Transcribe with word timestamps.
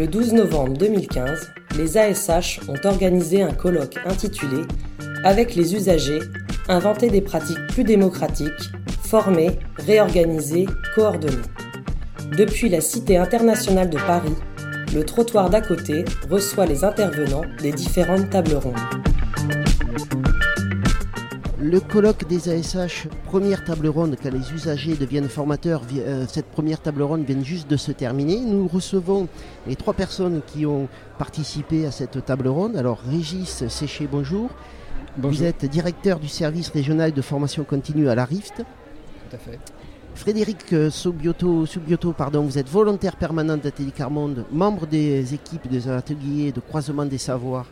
Le 0.00 0.06
12 0.06 0.32
novembre 0.32 0.78
2015, 0.78 1.52
les 1.76 1.98
ASH 1.98 2.60
ont 2.68 2.88
organisé 2.88 3.42
un 3.42 3.52
colloque 3.52 3.98
intitulé 4.06 4.62
Avec 5.24 5.54
les 5.54 5.74
usagers, 5.74 6.20
inventer 6.68 7.10
des 7.10 7.20
pratiques 7.20 7.66
plus 7.68 7.84
démocratiques, 7.84 8.72
former, 9.02 9.58
réorganiser, 9.76 10.64
coordonner. 10.94 11.36
Depuis 12.34 12.70
la 12.70 12.80
Cité 12.80 13.18
internationale 13.18 13.90
de 13.90 13.98
Paris, 13.98 14.36
le 14.94 15.04
trottoir 15.04 15.50
d'à 15.50 15.60
côté 15.60 16.06
reçoit 16.30 16.64
les 16.64 16.82
intervenants 16.82 17.44
des 17.60 17.72
différentes 17.72 18.30
tables 18.30 18.54
rondes. 18.54 18.99
Le 21.70 21.78
colloque 21.78 22.26
des 22.26 22.48
ASH, 22.48 23.06
première 23.26 23.64
table 23.64 23.86
ronde, 23.86 24.16
quand 24.20 24.32
les 24.32 24.52
usagers 24.52 24.96
deviennent 24.96 25.28
formateurs, 25.28 25.82
euh, 25.98 26.24
cette 26.26 26.46
première 26.46 26.80
table 26.80 27.00
ronde 27.00 27.22
vient 27.22 27.44
juste 27.44 27.70
de 27.70 27.76
se 27.76 27.92
terminer. 27.92 28.40
Nous 28.40 28.66
recevons 28.66 29.28
les 29.68 29.76
trois 29.76 29.94
personnes 29.94 30.40
qui 30.44 30.66
ont 30.66 30.88
participé 31.16 31.86
à 31.86 31.92
cette 31.92 32.24
table 32.24 32.48
ronde. 32.48 32.76
Alors, 32.76 32.98
Régis 33.08 33.68
Séché, 33.68 34.08
bonjour. 34.10 34.50
bonjour. 35.16 35.30
Vous 35.30 35.44
êtes 35.44 35.64
directeur 35.64 36.18
du 36.18 36.26
service 36.26 36.70
régional 36.70 37.12
de 37.12 37.22
formation 37.22 37.62
continue 37.62 38.08
à 38.08 38.16
la 38.16 38.24
RIFT. 38.24 38.56
Tout 38.56 39.36
à 39.36 39.38
fait. 39.38 39.60
Frédéric 40.16 40.74
Subioto, 40.90 42.12
pardon, 42.18 42.42
vous 42.42 42.58
êtes 42.58 42.68
volontaire 42.68 43.14
permanent 43.14 43.56
d'Atelier 43.56 43.92
Carmonde, 43.92 44.44
membre 44.50 44.88
des 44.88 45.34
équipes 45.34 45.68
des 45.68 45.88
ateliers 45.88 46.50
de 46.50 46.58
croisement 46.58 47.06
des 47.06 47.18
savoirs 47.18 47.66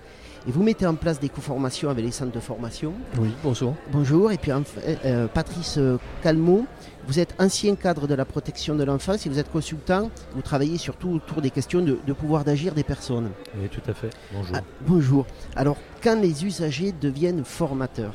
et 0.47 0.53
vous 0.53 0.63
mettez 0.63 0.87
en 0.87 0.95
place 0.95 1.21
des 1.21 1.29
co-formations 1.29 1.91
avec 1.91 2.05
les 2.05 2.11
centres 2.11 2.33
de 2.33 2.41
formation. 2.41 2.93
Oui, 3.19 3.31
bonjour. 3.43 3.75
Bonjour. 3.91 4.31
Et 4.31 4.39
puis 4.39 4.53
euh, 4.53 4.61
euh, 5.05 5.27
Patrice 5.27 5.77
euh, 5.79 5.99
Calmot, 6.23 6.67
vous 7.07 7.19
êtes 7.19 7.35
ancien 7.39 7.75
cadre 7.75 8.07
de 8.07 8.15
la 8.15 8.25
protection 8.25 8.75
de 8.75 8.85
l'enfance 8.85 9.27
et 9.27 9.29
vous 9.29 9.39
êtes 9.39 9.51
consultant. 9.51 10.11
Vous 10.35 10.43
travaillez 10.43 10.79
surtout 10.79 11.11
autour 11.11 11.43
des 11.43 11.51
questions 11.51 11.83
de, 11.83 12.13
pouvoir 12.13 12.45
d'agir 12.45 12.75
des 12.75 12.85
personnes. 12.85 13.31
Oui, 13.61 13.69
tout 13.69 13.91
à 13.91 13.95
fait. 13.95 14.11
Bonjour. 14.33 14.57
Ah, 14.57 14.63
bonjour. 14.87 15.27
Alors, 15.57 15.77
quand 16.03 16.21
les 16.21 16.45
usagers 16.45 16.93
deviennent 16.93 17.45
formateurs, 17.45 18.15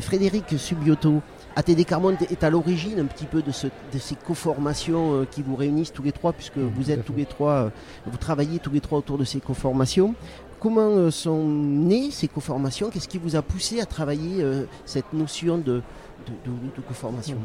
Frédéric 0.00 0.58
Subioto, 0.58 1.22
ATD 1.56 1.86
Carmonde 1.86 2.16
est 2.28 2.44
à 2.44 2.50
l'origine 2.50 2.98
un 3.00 3.06
petit 3.06 3.24
peu 3.24 3.40
de, 3.40 3.52
ces 3.52 4.14
co-formations 4.26 5.24
qui 5.30 5.40
vous 5.40 5.56
réunissent 5.56 5.92
tous 5.92 6.02
les 6.02 6.12
trois, 6.12 6.34
puisque 6.34 6.58
vous 6.58 6.90
êtes 6.90 7.06
tous 7.06 7.14
les 7.14 7.24
trois, 7.24 7.70
vous 8.04 8.18
travaillez 8.18 8.58
tous 8.58 8.72
les 8.72 8.80
trois 8.80 8.98
autour 8.98 9.16
de 9.16 9.24
ces 9.24 9.40
co-formations. 9.40 10.14
Comment 10.60 10.90
euh, 10.90 11.10
sont 11.10 11.44
nées 11.44 12.10
ces 12.10 12.26
co-formations? 12.26 12.90
Qu'est-ce 12.90 13.08
qui 13.08 13.18
vous 13.18 13.36
a 13.36 13.42
poussé 13.42 13.80
à 13.80 13.86
travailler 13.86 14.42
euh, 14.42 14.64
cette 14.84 15.12
notion 15.12 15.58
de, 15.58 15.82
de, 16.26 16.82
co-formation? 16.86 17.36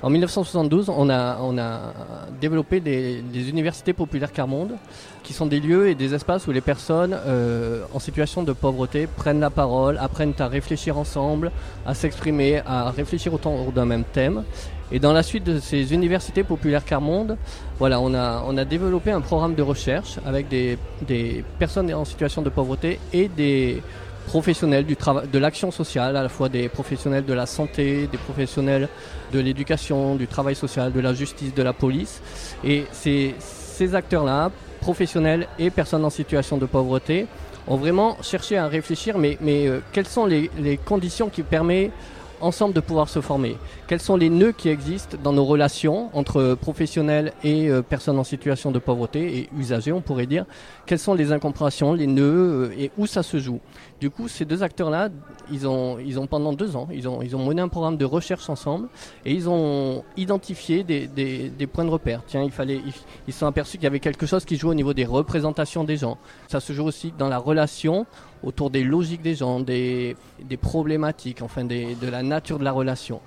En 0.00 0.10
1972, 0.10 0.88
on 0.88 1.10
a, 1.10 1.38
on 1.40 1.58
a 1.58 1.94
développé 2.40 2.80
des, 2.80 3.22
universités 3.48 3.92
populaires 3.92 4.32
Carmonde, 4.32 4.72
qui 5.22 5.32
sont 5.32 5.46
des 5.46 5.60
lieux 5.60 5.88
et 5.88 5.94
des 5.94 6.12
espaces 6.12 6.46
où 6.48 6.52
les 6.52 6.60
personnes 6.60 7.16
euh, 7.26 7.84
en 7.94 8.00
situation 8.00 8.42
de 8.42 8.52
pauvreté 8.52 9.06
prennent 9.06 9.40
la 9.40 9.50
parole, 9.50 9.98
apprennent 9.98 10.34
à 10.38 10.48
réfléchir 10.48 10.98
ensemble, 10.98 11.52
à 11.86 11.94
s'exprimer, 11.94 12.62
à 12.66 12.90
réfléchir 12.90 13.32
autour 13.32 13.70
d'un 13.72 13.86
même 13.86 14.04
thème. 14.04 14.42
Et 14.92 14.98
dans 14.98 15.14
la 15.14 15.22
suite 15.22 15.44
de 15.44 15.58
ces 15.58 15.94
universités 15.94 16.44
populaires 16.44 16.84
Carmonde, 16.84 17.38
voilà, 17.78 17.98
on 17.98 18.12
a, 18.12 18.44
on 18.46 18.58
a 18.58 18.64
développé 18.66 19.10
un 19.10 19.22
programme 19.22 19.54
de 19.54 19.62
recherche 19.62 20.18
avec 20.26 20.48
des, 20.48 20.76
des 21.08 21.42
personnes 21.58 21.92
en 21.94 22.04
situation 22.04 22.42
de 22.42 22.50
pauvreté 22.50 23.00
et 23.12 23.28
des 23.28 23.82
professionnels 24.26 24.84
du 24.84 24.96
travail, 24.96 25.26
de 25.28 25.38
l'action 25.38 25.70
sociale, 25.70 26.14
à 26.14 26.22
la 26.22 26.28
fois 26.28 26.50
des 26.50 26.68
professionnels 26.68 27.24
de 27.24 27.32
la 27.32 27.46
santé, 27.46 28.06
des 28.06 28.18
professionnels 28.18 28.88
de 29.32 29.40
l'éducation, 29.40 30.14
du 30.14 30.26
travail 30.26 30.54
social, 30.54 30.92
de 30.92 31.00
la 31.00 31.14
justice, 31.14 31.54
de 31.54 31.62
la 31.62 31.72
police. 31.72 32.20
Et 32.62 32.84
ces, 32.92 33.34
ces 33.38 33.94
acteurs-là, 33.94 34.50
professionnels 34.82 35.48
et 35.58 35.70
personnes 35.70 36.04
en 36.04 36.10
situation 36.10 36.58
de 36.58 36.66
pauvreté, 36.66 37.26
ont 37.66 37.76
vraiment 37.76 38.18
cherché 38.22 38.58
à 38.58 38.66
réfléchir, 38.66 39.16
mais, 39.16 39.38
mais 39.40 39.68
euh, 39.68 39.80
quelles 39.92 40.08
sont 40.08 40.26
les, 40.26 40.50
les 40.58 40.76
conditions 40.76 41.28
qui 41.30 41.42
permettent 41.42 41.92
ensemble 42.42 42.74
de 42.74 42.80
pouvoir 42.80 43.08
se 43.08 43.20
former. 43.20 43.56
Quels 43.86 44.00
sont 44.00 44.16
les 44.16 44.28
nœuds 44.28 44.52
qui 44.52 44.68
existent 44.68 45.16
dans 45.22 45.32
nos 45.32 45.44
relations 45.44 46.10
entre 46.12 46.54
professionnels 46.54 47.32
et 47.44 47.68
euh, 47.68 47.82
personnes 47.82 48.18
en 48.18 48.24
situation 48.24 48.70
de 48.70 48.78
pauvreté 48.78 49.38
et 49.38 49.50
usagers, 49.58 49.92
on 49.92 50.00
pourrait 50.00 50.26
dire? 50.26 50.44
Quelles 50.86 50.98
sont 50.98 51.14
les 51.14 51.32
incompréhensions, 51.32 51.94
les 51.94 52.06
nœuds 52.06 52.70
euh, 52.70 52.74
et 52.78 52.90
où 52.98 53.06
ça 53.06 53.22
se 53.22 53.38
joue? 53.38 53.60
Du 54.00 54.10
coup, 54.10 54.28
ces 54.28 54.44
deux 54.44 54.62
acteurs-là, 54.62 55.10
ils 55.50 55.66
ont, 55.66 55.98
ils 55.98 56.18
ont 56.18 56.26
pendant 56.26 56.52
deux 56.52 56.76
ans, 56.76 56.88
ils 56.92 57.08
ont, 57.08 57.22
ils 57.22 57.36
ont 57.36 57.44
mené 57.44 57.62
un 57.62 57.68
programme 57.68 57.96
de 57.96 58.04
recherche 58.04 58.50
ensemble 58.50 58.88
et 59.24 59.32
ils 59.32 59.48
ont 59.48 60.02
identifié 60.16 60.82
des, 60.82 61.06
des, 61.06 61.66
points 61.66 61.84
de 61.84 61.90
repère. 61.90 62.22
Tiens, 62.26 62.42
il 62.42 62.50
fallait, 62.50 62.80
ils, 62.84 62.92
ils 63.28 63.32
sont 63.32 63.46
aperçus 63.46 63.76
qu'il 63.76 63.84
y 63.84 63.86
avait 63.86 64.00
quelque 64.00 64.26
chose 64.26 64.44
qui 64.44 64.56
joue 64.56 64.70
au 64.70 64.74
niveau 64.74 64.92
des 64.92 65.04
représentations 65.04 65.84
des 65.84 65.96
gens. 65.96 66.18
Ça 66.48 66.58
se 66.58 66.72
joue 66.72 66.84
aussi 66.84 67.14
dans 67.16 67.28
la 67.28 67.38
relation 67.38 68.06
autour 68.42 68.70
des 68.70 68.84
logiques 68.84 69.22
des 69.22 69.34
gens, 69.34 69.60
des, 69.60 70.16
des 70.42 70.56
problématiques, 70.56 71.42
enfin 71.42 71.64
des, 71.64 71.94
de 71.94 72.08
la 72.08 72.22
nature 72.22 72.58
de 72.58 72.64
la 72.64 72.72
relation. 72.72 73.20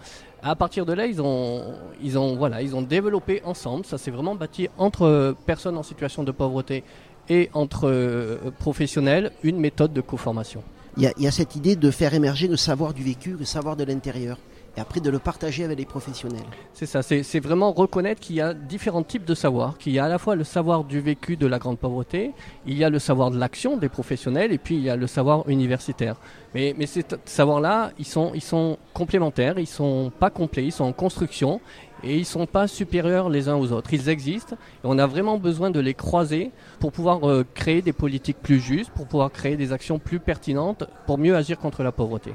À 0.44 0.56
partir 0.56 0.86
de 0.86 0.94
là, 0.94 1.08
ils 1.08 1.22
ont, 1.22 1.64
ils 2.04 2.18
ont, 2.18 2.36
voilà, 2.36 2.62
ils 2.62 2.76
ont 2.76 2.82
développé 2.82 3.42
ensemble, 3.46 3.86
ça 3.86 3.98
s'est 3.98 4.12
vraiment 4.12 4.36
bâti 4.36 4.70
entre 4.78 5.36
personnes 5.46 5.78
en 5.78 5.84
situation 5.84 6.24
de 6.24 6.32
pauvreté 6.32 6.84
et 7.30 7.50
entre 7.54 7.90
euh, 7.90 8.52
professionnels, 8.60 9.32
une 9.42 9.58
méthode 9.58 9.94
de 9.94 10.02
co-formation. 10.02 10.62
Il 10.98 11.04
y, 11.04 11.24
y, 11.24 11.28
a 11.28 11.32
cette 11.32 11.56
idée 11.56 11.76
de 11.76 11.92
faire 11.92 12.14
émerger 12.14 12.48
le 12.48 12.56
savoir 12.56 12.94
du 12.94 13.04
vécu, 13.04 13.36
le 13.38 13.46
savoir 13.46 13.76
de 13.76 13.84
l'intérieur 13.84 14.38
et 14.78 14.82
après 14.82 15.00
de 15.00 15.10
le 15.10 15.20
partager 15.20 15.64
avec 15.64 15.78
les 15.78 15.86
professionnels. 15.86 16.46
C'est 16.74 16.86
ça, 16.86 17.02
c'est 17.02 17.40
vraiment 17.40 17.72
reconnaître 17.72 18.22
qu'il 18.22 18.36
y 18.36 18.42
a 18.42 18.54
différents 18.54 19.04
types 19.04 19.26
de 19.26 19.36
savoir, 19.36 19.78
qu'il 19.78 19.94
y 19.94 20.00
a 20.00 20.06
à 20.06 20.10
la 20.10 20.18
fois 20.18 20.36
le 20.36 20.44
savoir 20.44 20.84
du 20.84 21.00
vécu 21.00 21.38
de 21.38 21.48
la 21.48 21.60
grande 21.60 21.80
pauvreté, 21.80 22.32
il 22.66 22.78
y 22.78 22.84
a 22.84 22.90
le 22.90 23.00
savoir 23.00 23.32
de 23.32 23.38
l'action 23.38 23.78
des 23.78 23.90
professionnels 23.90 24.52
et 24.52 24.58
puis 24.58 24.76
il 24.76 24.82
y 24.82 24.90
a 24.90 24.96
le 24.96 25.08
savoir 25.08 25.48
universitaire. 25.50 26.18
Mais, 26.54 26.74
ces 26.86 27.04
savoirs-là, 27.26 27.92
ils 28.00 28.06
sont, 28.06 28.78
complémentaires, 28.94 29.60
ils 29.60 29.68
sont 29.68 30.12
pas 30.20 30.30
complets, 30.30 30.66
ils 30.66 30.72
sont 30.72 30.86
en 30.86 30.94
construction 30.94 31.60
et 32.02 32.18
ils 32.18 32.26
sont 32.26 32.46
pas 32.46 32.68
supérieurs 32.68 33.30
les 33.30 33.50
uns 33.50 33.56
aux 33.56 33.74
autres. 33.74 33.94
Ils 33.94 34.08
existent 34.08 34.56
et 34.56 34.86
on 34.86 34.98
a 34.98 35.06
vraiment 35.06 35.38
besoin 35.38 35.70
de 35.70 35.82
les 35.82 35.94
croiser 35.94 36.52
pour 36.80 36.94
pouvoir 36.94 37.30
euh, 37.30 37.46
créer 37.56 37.82
des 37.82 37.92
politiques 37.92 38.38
plus 38.42 38.62
justes, 38.62 38.92
pour 38.92 39.06
pouvoir 39.06 39.32
créer 39.32 39.58
des 39.58 39.74
actions 39.74 40.00
plus 40.00 40.20
pertinentes, 40.20 40.86
pour 41.06 41.18
mieux 41.18 41.36
agir 41.36 41.60
contre 41.60 41.84
la 41.84 41.92
pauvreté. 41.92 42.32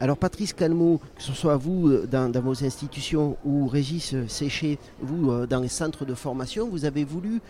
Alors 0.00 0.18
Patrice 0.18 0.52
Calmot, 0.52 1.00
que 1.16 1.22
ce 1.22 1.32
soit 1.32 1.56
vous 1.56 1.88
euh, 1.88 2.06
dans, 2.10 2.30
vos 2.40 2.64
institutions 2.64 3.36
ou 3.44 3.68
Régis 3.68 4.14
euh, 4.14 4.26
Séché, 4.26 4.78
vous 5.00 5.30
euh, 5.30 5.46
dans 5.46 5.60
les 5.60 5.68
centres 5.68 6.04
de 6.04 6.14
formation, 6.14 6.68
vous 6.68 6.84
avez 6.84 7.04
voulu 7.04 7.40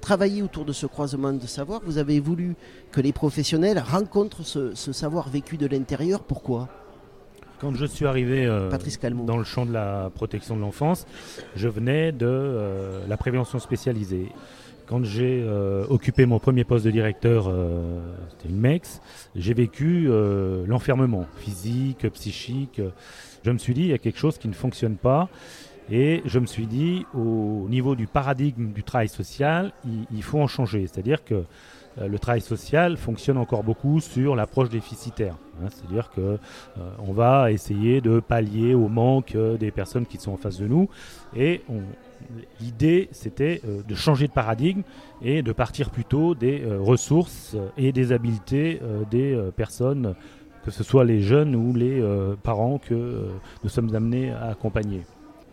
travailler 0.00 0.42
autour 0.42 0.64
de 0.64 0.72
ce 0.72 0.86
croisement 0.86 1.32
de 1.32 1.46
savoir, 1.46 1.80
vous 1.84 1.98
avez 1.98 2.20
voulu 2.20 2.54
que 2.90 3.00
les 3.00 3.12
professionnels 3.12 3.78
rencontrent 3.78 4.44
ce, 4.44 4.74
savoir 4.74 5.28
vécu 5.28 5.56
de 5.56 5.66
l'intérieur. 5.66 6.22
Pourquoi? 6.22 6.68
Quand 7.60 7.74
je 7.74 7.86
suis 7.86 8.06
arrivé 8.06 8.46
dans 9.24 9.36
le 9.36 9.44
champ 9.44 9.64
de 9.66 9.72
la 9.72 10.10
protection 10.14 10.56
de 10.56 10.60
l'enfance, 10.60 11.06
je 11.54 11.68
venais 11.68 12.12
de 12.12 13.02
la 13.08 13.16
prévention 13.16 13.58
spécialisée. 13.58 14.32
Quand 14.92 15.04
j'ai 15.04 15.42
euh, 15.42 15.86
occupé 15.88 16.26
mon 16.26 16.38
premier 16.38 16.64
poste 16.64 16.84
de 16.84 16.90
directeur, 16.90 17.46
euh, 17.48 17.98
c'était 18.28 18.50
une 18.50 18.60
MEX, 18.60 19.00
j'ai 19.34 19.54
vécu 19.54 20.04
euh, 20.06 20.66
l'enfermement 20.66 21.24
physique, 21.38 22.06
psychique. 22.10 22.78
Je 23.42 23.50
me 23.50 23.56
suis 23.56 23.72
dit, 23.72 23.80
il 23.80 23.86
y 23.86 23.94
a 23.94 23.98
quelque 23.98 24.18
chose 24.18 24.36
qui 24.36 24.48
ne 24.48 24.52
fonctionne 24.52 24.96
pas. 24.96 25.30
Et 25.90 26.20
je 26.26 26.38
me 26.38 26.44
suis 26.44 26.66
dit, 26.66 27.06
au 27.14 27.68
niveau 27.70 27.94
du 27.94 28.06
paradigme 28.06 28.74
du 28.74 28.82
travail 28.82 29.08
social, 29.08 29.72
il, 30.12 30.22
faut 30.22 30.42
en 30.42 30.46
changer. 30.46 30.86
C'est-à-dire 30.86 31.24
que 31.24 31.44
le 31.98 32.18
travail 32.18 32.42
social 32.42 32.98
fonctionne 32.98 33.38
encore 33.38 33.64
beaucoup 33.64 33.98
sur 33.98 34.36
l'approche 34.36 34.68
déficitaire. 34.68 35.36
Hein. 35.62 35.68
C'est-à-dire 35.70 36.10
que 36.10 36.38
on 36.98 37.14
va 37.14 37.50
essayer 37.50 38.02
de 38.02 38.20
pallier 38.20 38.74
au 38.74 38.88
manque 38.88 39.36
des 39.58 39.70
personnes 39.70 40.04
qui 40.04 40.18
sont 40.18 40.32
en 40.32 40.36
face 40.36 40.58
de 40.58 40.66
nous, 40.66 40.90
et 41.34 41.62
on, 41.70 41.80
l'idée, 42.60 43.08
c'était 43.12 43.60
euh, 43.64 43.82
de 43.82 43.94
changer 43.94 44.28
de 44.28 44.32
paradigme 44.32 44.82
et 45.22 45.42
de 45.42 45.52
partir 45.52 45.90
plutôt 45.90 46.34
des 46.34 46.62
euh, 46.62 46.78
ressources 46.80 47.56
et 47.76 47.92
des 47.92 48.12
habiletés 48.12 48.80
euh, 48.82 49.04
des 49.10 49.38
personnes, 49.56 50.14
que 50.64 50.70
ce 50.70 50.84
soit 50.84 51.04
les 51.04 51.20
jeunes 51.20 51.56
ou 51.56 51.74
les 51.74 52.02
parents 52.42 52.78
que 52.78 53.28
nous 53.64 53.68
sommes 53.68 53.94
amenés 53.94 54.30
à 54.30 54.50
accompagner. 54.50 55.02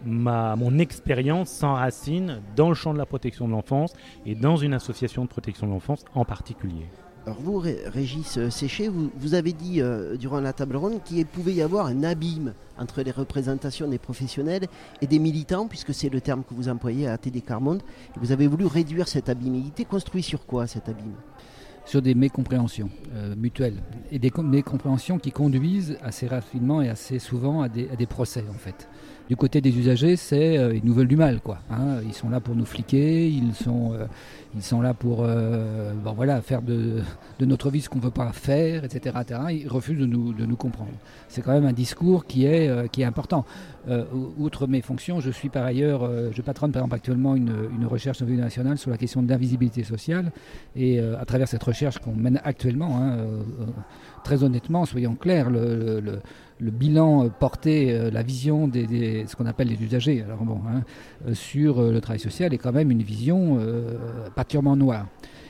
Ma, 0.05 0.55
mon 0.55 0.77
expérience 0.77 1.49
s'enracine 1.49 2.41
dans 2.55 2.69
le 2.69 2.75
champ 2.75 2.93
de 2.93 2.99
la 2.99 3.05
protection 3.05 3.47
de 3.47 3.51
l'enfance 3.51 3.93
et 4.25 4.35
dans 4.35 4.55
une 4.55 4.73
association 4.73 5.23
de 5.23 5.29
protection 5.29 5.67
de 5.67 5.71
l'enfance 5.71 6.05
en 6.13 6.25
particulier. 6.25 6.85
Alors 7.29 7.41
vous, 7.43 7.59
Régis 7.59 8.39
euh, 8.39 8.49
Séché, 8.49 8.87
vous, 8.87 9.35
avez 9.35 9.53
dit 9.53 9.81
euh, 9.81 10.17
durant 10.17 10.39
la 10.39 10.51
table 10.51 10.77
ronde 10.77 11.03
qu'il 11.05 11.27
pouvait 11.27 11.53
y 11.53 11.61
avoir 11.61 11.85
un 11.85 12.01
abîme 12.01 12.55
entre 12.75 13.03
les 13.03 13.11
représentations 13.11 13.87
des 13.87 13.99
professionnels 13.99 14.65
et 15.03 15.05
des 15.05 15.19
militants, 15.19 15.67
puisque 15.67 15.93
c'est 15.93 16.09
le 16.09 16.21
terme 16.21 16.43
que 16.43 16.55
vous 16.55 16.69
employez 16.69 17.07
à 17.07 17.19
TD 17.19 17.41
Carmonde. 17.41 17.83
vous 18.19 18.31
avez 18.31 18.47
voulu 18.47 18.65
réduire 18.65 19.07
cet 19.07 19.29
abîme. 19.29 19.53
Il 19.53 19.67
était 19.67 19.85
construit 19.85 20.23
sur 20.23 20.47
quoi 20.47 20.65
cet 20.65 20.89
abîme? 20.89 21.13
Sur 21.85 22.01
des 22.01 22.15
mécompréhensions 22.15 22.89
euh, 23.13 23.35
mutuelles 23.35 23.77
et 24.11 24.17
des 24.17 24.31
mécompréhensions 24.43 25.19
qui 25.19 25.31
conduisent 25.31 25.99
assez 26.01 26.25
rapidement 26.25 26.81
et 26.81 26.89
assez 26.89 27.19
souvent 27.19 27.61
à 27.61 27.69
des, 27.69 28.07
procès 28.07 28.43
en 28.49 28.57
fait. 28.57 28.89
Du 29.29 29.35
côté 29.35 29.61
des 29.61 29.77
usagers, 29.77 30.15
c'est 30.15 30.55
ils 30.73 30.83
nous 30.83 30.93
veulent 30.93 31.07
du 31.07 31.15
mal, 31.15 31.39
quoi. 31.39 31.59
Hein. 31.69 31.99
Ils 32.03 32.13
sont 32.15 32.29
là 32.29 32.39
pour 32.39 32.55
nous 32.55 32.65
fliquer, 32.65 33.29
ils 33.29 33.53
sont 33.53 33.93
ils 34.55 34.63
sont 34.63 34.81
là 34.81 34.95
pour 34.95 35.17
bon, 35.17 36.13
voilà, 36.13 36.41
faire 36.41 36.63
de, 36.63 37.03
de 37.37 37.45
notre 37.45 37.69
vie 37.69 37.81
ce 37.81 37.89
qu'on 37.89 37.99
ne 37.99 38.03
veut 38.03 38.09
pas 38.09 38.31
faire, 38.31 38.83
etc.. 38.83 39.15
Ils 39.51 39.67
refusent 39.67 39.99
de 39.99 40.07
nous, 40.07 40.33
de 40.33 40.45
nous 40.47 40.55
comprendre. 40.55 40.93
C'est 41.27 41.43
quand 41.43 41.51
même 41.51 41.67
un 41.67 41.73
discours 41.73 42.25
qui 42.25 42.45
est, 42.45 42.89
qui 42.91 43.03
est 43.03 43.05
important. 43.05 43.45
outre 44.39 44.65
mes 44.65 44.81
fonctions, 44.81 45.19
je 45.19 45.29
suis 45.29 45.49
par 45.49 45.63
ailleurs, 45.63 46.09
je 46.33 46.41
patronne 46.41 46.71
par 46.71 46.81
exemple 46.81 46.95
actuellement 46.95 47.35
une, 47.35 47.53
une 47.77 47.85
recherche 47.85 48.23
au 48.23 48.25
niveau 48.25 48.41
national 48.41 48.79
sur 48.79 48.89
la 48.89 48.97
question 48.97 49.21
de 49.21 49.29
l'invisibilité 49.29 49.83
sociale. 49.83 50.31
Et 50.75 50.99
à 50.99 51.25
travers 51.25 51.47
cette 51.47 51.63
recherche 51.63 51.99
qu'on 51.99 52.15
mène 52.15 52.41
actuellement, 52.43 52.97
hein, 52.99 53.17
très 54.23 54.43
honnêtement, 54.43 54.85
soyons 54.85 55.13
clairs, 55.13 55.51
le, 55.51 56.19
bilan 56.61 57.29
porté, 57.29 57.91
euh, 57.91 58.11
la 58.11 58.23
vision 58.23 58.67
des, 58.67 59.25
ce 59.27 59.35
qu'on 59.35 59.45
appelle 59.45 59.69
les 59.69 59.81
usagers, 59.81 60.21
alors 60.23 60.43
bon, 60.43 60.59
hein, 60.67 60.81
euh, 61.27 61.33
sur 61.33 61.79
euh, 61.79 61.91
le 61.91 62.01
travail 62.01 62.19
social 62.19 62.53
est 62.53 62.57
quand 62.57 62.73
même 62.73 62.91
une 62.91 63.03
vision 63.03 63.59
particulièrement 64.35 64.75
noire. 64.75 65.05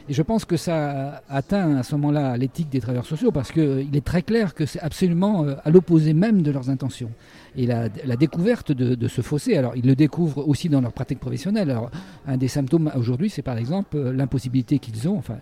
Et 0.08 0.14
je 0.14 0.22
pense 0.24 0.44
que 0.44 0.58
ça 0.58 1.22
atteint 1.30 1.78
à 1.78 1.84
ce 1.84 1.96
moment-là 1.96 2.36
l'éthique 2.36 2.70
des 2.70 2.80
travailleurs 2.80 3.06
sociaux 3.06 3.32
parce 3.32 3.52
qu'il 3.52 3.96
est 3.96 4.06
très 4.06 4.24
clair 4.24 4.56
que 4.56 4.66
c'est 4.66 4.80
absolument 4.80 5.46
à 5.64 5.70
l'opposé 5.70 6.14
même 6.14 6.42
de 6.42 6.50
leurs 6.52 6.70
intentions. 6.70 7.12
Et 7.60 7.66
la, 7.66 7.90
découverte 8.16 8.72
de, 8.72 9.08
ce 9.10 9.20
fossé, 9.20 9.58
alors 9.58 9.76
ils 9.76 9.86
le 9.86 9.94
découvrent 9.94 10.48
aussi 10.48 10.70
dans 10.70 10.80
leur 10.80 10.94
pratique 10.94 11.20
professionnelle. 11.20 11.70
Alors, 11.70 11.92
un 12.26 12.38
des 12.38 12.48
symptômes 12.48 12.90
aujourd'hui, 12.96 13.30
c'est 13.30 13.42
par 13.42 13.58
exemple 13.58 14.00
l'impossibilité 14.00 14.80
qu'ils 14.80 15.10
ont, 15.10 15.18
enfin, 15.18 15.40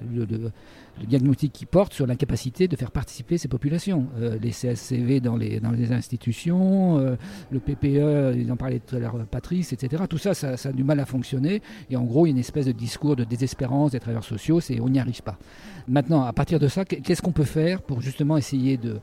le 1.00 1.06
diagnostic 1.06 1.54
qui 1.54 1.66
porte 1.66 1.94
sur 1.94 2.08
l'incapacité 2.08 2.68
de 2.68 2.76
faire 2.76 2.92
participer 2.92 3.38
ces 3.38 3.48
populations. 3.48 4.08
Euh, 4.20 4.38
les 4.42 4.50
CSCV 4.50 5.20
dans 5.20 5.36
les, 5.36 5.62
institutions, 5.92 6.98
euh, 6.98 7.16
le 7.52 7.60
PPE, 7.60 8.36
ils 8.36 8.52
en 8.52 8.56
parlaient 8.56 8.80
tout 8.80 8.96
à 8.96 9.00
l'heure 9.00 9.16
Patrice, 9.30 9.74
etc. 9.74 10.04
Tout 10.10 10.18
ça, 10.18 10.34
ça, 10.34 10.56
a 10.70 10.72
du 10.72 10.84
mal 10.84 11.00
à 11.00 11.06
fonctionner. 11.06 11.62
Et 11.90 11.98
en 11.98 12.04
gros, 12.04 12.26
il 12.26 12.30
y 12.30 12.32
a 12.32 12.36
une 12.36 12.40
espèce 12.40 12.66
de 12.66 12.72
discours 12.72 13.16
de 13.16 13.24
désespérance 13.24 13.92
des 13.92 14.00
travailleurs 14.00 14.24
sociaux, 14.24 14.60
c'est 14.60 14.80
on 14.80 14.90
n'y 14.90 15.00
arrive 15.00 15.22
pas. 15.22 15.38
Maintenant, 15.88 16.24
à 16.24 16.34
partir 16.34 16.60
de 16.60 16.68
ça, 16.68 16.84
qu'est-ce 16.84 17.22
qu'on 17.22 17.32
peut 17.32 17.46
faire 17.46 17.82
pour 17.82 18.02
justement 18.02 18.38
essayer 18.38 18.78
de, 18.78 19.00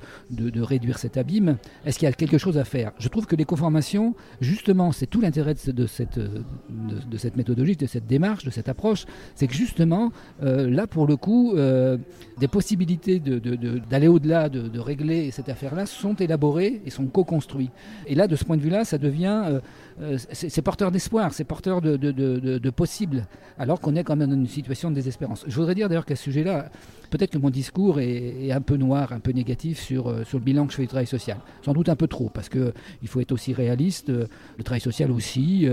réduire 0.60 0.98
cet 0.98 1.16
abîme? 1.16 1.56
Est-ce 1.86 1.98
qu'il 1.98 2.06
y 2.06 2.10
a 2.10 2.12
quelque 2.12 2.38
chose 2.38 2.58
à 2.58 2.64
faire? 2.64 2.92
Je 3.04 3.10
trouve 3.10 3.26
que 3.26 3.36
les 3.36 3.44
conformations, 3.44 4.14
justement, 4.40 4.90
c'est 4.90 5.06
tout 5.06 5.20
l'intérêt 5.20 5.52
de, 5.52 5.86
cette, 5.86 6.18
de, 6.18 7.16
cette 7.18 7.36
méthodologie, 7.36 7.76
de 7.76 7.84
cette 7.84 8.06
démarche, 8.06 8.46
de 8.46 8.50
cette 8.50 8.70
approche, 8.70 9.04
c'est 9.34 9.46
que 9.46 9.52
justement, 9.52 10.10
euh, 10.42 10.70
là, 10.70 10.86
pour 10.86 11.06
le 11.06 11.16
coup, 11.16 11.52
euh, 11.52 11.98
des 12.40 12.48
possibilités 12.48 13.20
d'aller 13.20 14.08
au-delà, 14.08 14.48
de, 14.48 14.78
régler 14.78 15.30
cette 15.32 15.50
affaire-là 15.50 15.84
sont 15.84 16.14
élaborées 16.14 16.80
et 16.86 16.88
sont 16.88 17.04
co-construites. 17.04 17.72
Et 18.06 18.14
là, 18.14 18.26
de 18.26 18.36
ce 18.36 18.44
point 18.46 18.56
de 18.56 18.62
vue-là, 18.62 18.86
ça 18.86 18.96
devient... 18.96 19.42
Euh, 19.48 19.60
euh, 20.00 20.18
c'est 20.32 20.62
porteur 20.62 20.90
d'espoir, 20.90 21.32
c'est 21.32 21.44
porteur 21.44 21.80
de, 21.80 21.96
de, 21.96 22.70
possible, 22.70 23.26
alors 23.58 23.80
qu'on 23.80 23.94
est 23.94 24.02
quand 24.02 24.16
même 24.16 24.30
dans 24.30 24.36
une 24.36 24.48
situation 24.48 24.90
de 24.90 24.96
désespérance. 24.96 25.44
Je 25.46 25.54
voudrais 25.54 25.74
dire 25.74 25.88
d'ailleurs 25.88 26.04
qu'à 26.04 26.16
ce 26.16 26.24
sujet-là, 26.24 26.68
peut-être 27.10 27.30
que 27.30 27.38
mon 27.38 27.50
discours 27.50 28.00
est, 28.00 28.50
un 28.50 28.60
peu 28.60 28.76
noir, 28.76 29.12
un 29.12 29.20
peu 29.20 29.30
négatif 29.30 29.80
sur, 29.80 30.08
euh, 30.08 30.24
sur 30.24 30.38
le 30.38 30.44
bilan 30.44 30.66
que 30.66 30.72
je 30.72 30.78
fais 30.78 30.82
du 30.82 30.88
travail 30.88 31.06
social. 31.06 31.38
Sans 31.64 31.72
doute 31.72 31.88
un 31.88 31.94
peu 31.94 32.08
trop, 32.08 32.28
parce 32.28 32.48
qu'il 32.48 32.72
faut 33.06 33.20
être 33.20 33.30
aussi 33.30 33.52
réaliste. 33.52 34.10
Euh, 34.10 34.26
le 34.58 34.64
travail 34.64 34.80
social 34.80 35.12
aussi, 35.12 35.68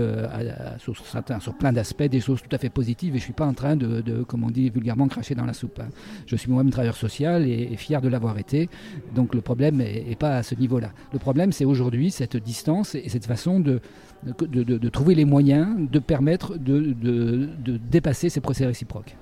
sur, 0.78 0.96
sur, 1.40 1.54
plein 1.54 1.72
d'aspects, 1.72 2.02
des 2.04 2.20
choses 2.20 2.42
tout 2.42 2.54
à 2.54 2.58
fait 2.58 2.70
positives, 2.70 3.14
et 3.14 3.18
je 3.18 3.22
ne 3.22 3.26
suis 3.26 3.32
pas 3.32 3.46
en 3.46 3.54
train 3.54 3.74
de, 3.76 4.22
comme 4.22 4.44
on 4.44 4.50
dit 4.50 4.70
vulgairement, 4.70 5.08
cracher 5.08 5.34
dans 5.34 5.44
la 5.44 5.52
soupe. 5.52 5.80
Hein. 5.80 5.88
Je 6.26 6.36
suis 6.36 6.50
moi-même 6.50 6.70
travailleur 6.70 6.96
social 6.96 7.46
et, 7.46 7.76
fier 7.76 8.00
de 8.00 8.08
l'avoir 8.08 8.38
été, 8.38 8.68
donc 9.14 9.34
le 9.34 9.40
problème 9.40 9.78
n'est 9.78 10.16
pas 10.16 10.36
à 10.36 10.42
ce 10.42 10.54
niveau-là. 10.54 10.92
Le 11.12 11.18
problème, 11.18 11.50
c'est 11.52 11.64
aujourd'hui 11.64 12.10
cette 12.10 12.36
distance 12.36 12.94
et 12.94 13.08
cette 13.08 13.26
façon 13.26 13.58
de 13.58 13.80
de, 14.24 14.88
trouver 14.88 15.14
les 15.14 15.24
moyens 15.24 15.90
de 15.90 15.98
permettre 15.98 16.56
de, 16.56 17.48
dépasser 17.90 18.28
ces 18.28 18.40
procès 18.40 18.66
réciproques. 18.66 19.16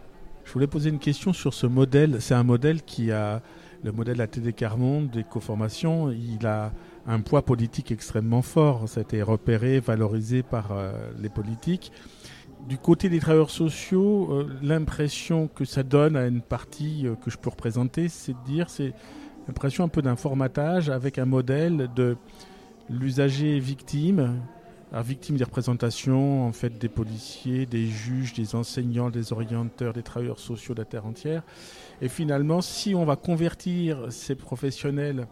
Je 0.44 0.52
voulais 0.52 0.66
poser 0.66 0.90
une 0.90 0.98
question 0.98 1.32
sur 1.32 1.54
ce 1.54 1.66
modèle. 1.66 2.16
C'est 2.20 2.34
un 2.34 2.42
modèle 2.42 2.82
qui 2.82 3.12
a, 3.12 3.40
le 3.84 3.92
modèle 3.92 4.14
de 4.14 4.18
la 4.18 4.26
TD 4.26 4.52
Carmonde, 4.52 5.10
des 5.10 5.24
coformations, 5.24 6.10
il 6.10 6.46
a 6.46 6.72
un 7.06 7.20
poids 7.20 7.42
politique 7.44 7.92
extrêmement 7.92 8.42
fort. 8.42 8.88
Ça 8.88 9.00
a 9.00 9.02
été 9.02 9.22
repéré, 9.22 9.80
valorisé 9.80 10.42
par 10.42 10.72
euh, 10.72 10.92
les 11.20 11.28
politiques. 11.28 11.92
Du 12.68 12.76
côté 12.76 13.08
des 13.08 13.20
travailleurs 13.20 13.50
sociaux, 13.50 14.28
euh, 14.32 14.48
l'impression 14.60 15.48
que 15.48 15.64
ça 15.64 15.82
donne 15.82 16.16
à 16.16 16.26
une 16.26 16.42
partie 16.42 17.06
euh, 17.06 17.14
que 17.14 17.30
je 17.30 17.38
peux 17.38 17.48
représenter, 17.48 18.08
c'est 18.08 18.32
de 18.32 18.44
dire, 18.44 18.68
c'est 18.68 18.92
l'impression 19.46 19.84
un 19.84 19.88
peu 19.88 20.02
d'un 20.02 20.16
formatage 20.16 20.90
avec 20.90 21.18
un 21.18 21.24
modèle 21.24 21.88
de 21.96 22.16
l'usager 22.90 23.58
victime 23.60 24.40
victime 24.92 25.36
des 25.36 25.44
représentations 25.44 26.46
en 26.46 26.52
fait 26.52 26.78
des 26.78 26.88
policiers, 26.88 27.66
des 27.66 27.86
juges, 27.86 28.32
des 28.34 28.54
enseignants, 28.54 29.10
des 29.10 29.32
orienteurs, 29.32 29.92
des 29.92 30.02
travailleurs 30.02 30.40
sociaux 30.40 30.74
de 30.74 30.80
la 30.80 30.84
terre 30.84 31.06
entière. 31.06 31.42
Et 32.02 32.08
finalement, 32.08 32.60
si 32.60 32.94
on 32.94 33.04
va 33.04 33.16
convertir 33.16 34.10
ces 34.10 34.34
professionnels 34.34 35.26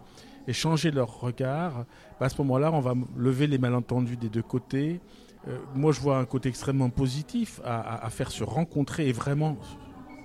et 0.47 0.53
changer 0.53 0.91
leur 0.91 1.21
regard, 1.21 1.85
bah, 2.21 2.27
à 2.27 2.29
ce 2.29 2.39
moment-là, 2.39 2.71
on 2.73 2.81
va 2.81 2.95
lever 3.17 3.47
les 3.47 3.59
malentendus 3.59 4.17
des 4.17 4.29
deux 4.29 4.43
côtés. 4.43 5.01
Euh, 5.49 5.59
moi, 5.75 5.93
je 5.93 6.01
vois 6.01 6.19
un 6.19 6.25
côté 6.25 6.49
extrêmement 6.49 6.91
positif 6.91 7.61
à, 7.65 8.05
à, 8.05 8.11
faire 8.11 8.31
se 8.31 8.45
rencontrer 8.45 9.09
et 9.09 9.13
vraiment 9.13 9.57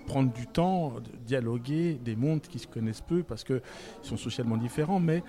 prendre 0.03 0.31
du 0.31 0.47
temps, 0.47 0.93
dialoguer 1.25 1.99
des 2.03 2.15
mondes 2.15 2.41
qui 2.41 2.59
se 2.59 2.67
connaissent 2.67 3.01
peu 3.01 3.23
parce 3.23 3.43
qu'ils 3.43 3.61
sont 4.01 4.17
socialement 4.17 4.57
différents, 4.57 4.99
mais 4.99 5.23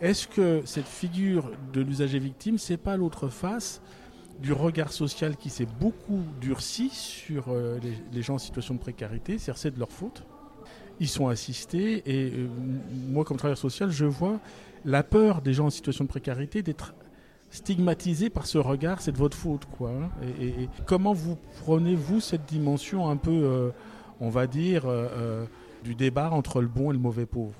est-ce 0.00 0.28
que 0.28 0.62
cette 0.64 0.86
figure 0.86 1.50
de 1.72 1.80
l'usager 1.80 2.18
victime, 2.18 2.58
c'est 2.58 2.76
pas 2.76 2.96
l'autre 2.96 3.28
face 3.28 3.80
du 4.40 4.52
regard 4.52 4.92
social 4.92 5.36
qui 5.36 5.48
s'est 5.48 5.68
beaucoup 5.80 6.20
durci 6.40 6.90
sur 6.90 7.46
euh, 7.48 7.78
les, 8.12 8.22
gens 8.22 8.34
en 8.34 8.38
situation 8.38 8.74
de 8.74 8.80
précarité, 8.80 9.38
c'est 9.38 9.70
de 9.74 9.78
leur 9.78 9.90
faute? 9.90 10.22
Ils 11.00 11.08
sont 11.08 11.28
assistés 11.28 12.02
et 12.06 12.32
euh, 12.32 12.48
moi, 13.10 13.24
comme 13.24 13.36
travailleur 13.36 13.58
social, 13.58 13.90
je 13.90 14.04
vois 14.04 14.40
la 14.84 15.02
peur 15.02 15.42
des 15.42 15.52
gens 15.52 15.66
en 15.66 15.70
situation 15.70 16.04
de 16.04 16.08
précarité 16.08 16.62
d'être 16.62 16.94
stigmatisés 17.50 18.30
par 18.30 18.46
ce 18.46 18.58
regard, 18.58 19.00
c'est 19.00 19.12
de 19.12 19.16
votre 19.16 19.36
faute, 19.36 19.66
quoi. 19.66 19.90
Hein. 19.90 20.10
Et, 20.40 20.68
comment 20.84 21.12
vous 21.12 21.36
prenez 21.62 21.94
vous 21.94 22.20
cette 22.20 22.46
dimension 22.46 23.08
un 23.08 23.16
peu, 23.16 23.30
euh, 23.30 23.70
on 24.20 24.28
va 24.30 24.46
dire, 24.46 24.86
du 25.84 25.94
débat 25.94 26.30
entre 26.30 26.60
le 26.60 26.68
bon 26.68 26.90
et 26.90 26.94
le 26.94 26.98
mauvais 26.98 27.26
pauvre 27.26 27.54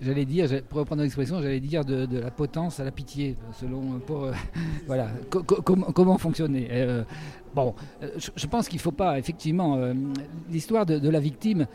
J'allais 0.00 0.24
dire, 0.24 0.48
pour 0.68 0.78
reprendre 0.78 1.02
l'expression, 1.02 1.40
j'allais 1.42 1.60
dire 1.60 1.84
de, 1.84 2.18
la 2.18 2.30
potence 2.30 2.80
à 2.80 2.84
la 2.84 2.90
pitié, 2.90 3.36
selon 3.52 4.00
euh, 4.10 4.32
voilà 4.86 5.08
comment 5.30 6.18
fonctionner. 6.18 6.68
Euh, 6.70 7.04
bon, 7.54 7.74
euh, 8.02 8.10
je, 8.16 8.46
pense 8.46 8.68
qu'il 8.68 8.78
ne 8.78 8.82
faut 8.82 8.92
pas 8.92 9.18
effectivement 9.18 9.78
l'histoire 10.50 10.86
de, 10.86 11.08
la 11.08 11.20
victime. 11.20 11.66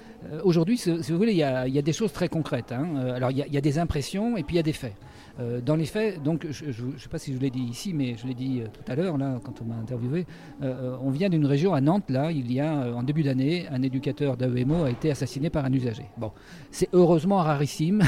Aujourd'hui, 0.44 0.78
si, 0.78 0.92
vous 0.92 1.18
voulez, 1.18 1.34
il 1.34 1.38
y, 1.38 1.44
a, 1.44 1.82
des 1.82 1.94
choses 1.94 2.14
très 2.14 2.30
concrètes. 2.30 2.72
Hein. 2.72 2.96
Alors 3.16 3.32
il 3.32 3.38
y, 3.38 3.58
a 3.58 3.62
des 3.62 3.78
impressions 3.78 4.38
et 4.38 4.44
puis 4.44 4.56
il 4.56 4.58
y 4.58 4.62
a 4.62 4.64
des 4.64 4.74
faits. 4.74 4.96
Euh, 5.40 5.62
dans 5.62 5.76
les 5.76 5.86
faits, 5.86 6.22
donc, 6.22 6.46
je 6.50 6.66
ne 6.66 6.98
sais 6.98 7.10
pas 7.10 7.18
si 7.18 7.34
je 7.34 7.40
l'ai 7.40 7.50
dit 7.50 7.62
ici, 7.62 7.94
mais 7.94 8.16
je 8.18 8.28
l'ai 8.28 8.34
dit 8.34 8.62
euh, 8.62 8.66
tout 8.68 8.92
à 8.92 8.96
l'heure, 8.96 9.18
là, 9.18 9.40
quand 9.44 9.62
on 9.62 9.66
m'a 9.66 9.76
interviewé, 9.76 10.26
euh, 10.62 10.98
on 11.02 11.10
vient 11.10 11.30
d'une 11.30 11.46
région 11.46 11.74
à 11.74 11.82
Nantes, 11.82 12.10
là, 12.10 12.32
il 12.32 12.52
y 12.52 12.60
a, 12.60 12.94
en 12.94 13.04
début 13.04 13.24
d'année, 13.24 13.68
un 13.70 13.82
éducateur 13.82 14.38
d'AEMO 14.38 14.84
a 14.84 14.92
été 14.92 15.12
assassiné 15.12 15.50
par 15.50 15.66
un 15.66 15.74
usager. 15.74 16.06
Bon, 16.18 16.32
c'est 16.70 16.90
heureusement 16.94 17.38
rarissime, 17.38 18.04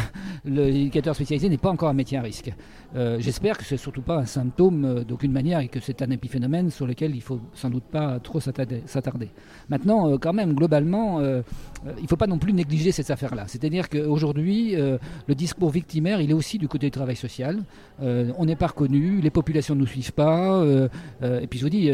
l'éducateur 0.46 1.16
spécialisé 1.16 1.50
n'est 1.50 1.58
pas 1.58 1.70
encore 1.70 1.90
un 1.90 1.94
métier 1.94 2.18
à 2.18 2.22
risque. 2.22 2.54
J'espère 2.96 3.58
que 3.58 3.64
ce 3.64 3.74
n'est 3.74 3.80
surtout 3.80 4.04
pas 4.04 4.18
un 4.18 4.26
symptôme 4.26 5.04
d'aucune 5.04 5.32
manière 5.32 5.60
et 5.60 5.68
que 5.68 5.80
c'est 5.80 6.04
un 6.04 6.12
épiphénomène 6.12 6.70
sur 6.70 6.86
lequel 6.86 7.12
il 7.12 7.18
ne 7.18 7.22
faut 7.22 7.40
sans 7.54 7.72
doute 7.72 7.86
pas 7.86 8.20
trop 8.20 8.40
s'attarder. 8.40 9.32
Maintenant, 9.70 10.16
quand 10.20 10.34
même, 10.34 10.54
globalement, 10.54 11.20
il 11.22 12.04
ne 12.04 12.08
faut 12.08 12.18
pas 12.18 12.28
non 12.28 12.38
plus 12.38 12.54
négliger 12.54 12.92
cette 12.92 13.10
affaire-là. 13.10 13.46
C'est-à-dire 13.48 13.90
qu'aujourd'hui, 13.90 14.76
le 14.76 15.36
discours 15.36 15.72
victimaire, 15.72 16.22
il 16.22 16.30
est 16.30 16.36
aussi 16.36 16.60
du 16.60 16.68
côté 16.68 16.88
du 16.88 16.92
travail 16.92 17.16
social. 17.16 17.64
Euh, 18.02 18.32
on 18.38 18.46
n'est 18.46 18.56
pas 18.56 18.68
reconnu, 18.68 19.22
les 19.22 19.30
populations 19.30 19.76
ne 19.76 19.82
nous 19.82 19.88
suivent 19.88 20.14
pas. 20.14 20.62
Euh, 20.62 20.88
euh, 21.22 21.40
et 21.40 21.48
puis 21.48 21.60
je 21.60 21.64
vous 21.64 21.70
dis, 21.70 21.92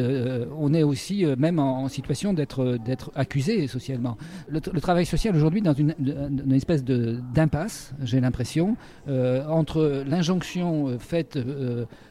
on 0.57 0.73
est 0.73 0.83
aussi 0.83 1.25
même 1.37 1.59
en, 1.59 1.87
situation 1.87 2.33
d'être 2.33 2.77
d'être 2.85 3.11
accusé 3.15 3.67
socialement. 3.67 4.17
Le, 4.47 4.59
travail 4.59 5.05
social 5.05 5.35
aujourd'hui 5.35 5.61
dans 5.61 5.73
une, 5.73 5.95
une 5.99 6.53
espèce 6.53 6.83
d'impasse, 6.83 7.93
j'ai 8.03 8.19
l'impression, 8.19 8.38
entre 9.07 10.03
l'injonction 10.07 10.97
faite 10.99 11.37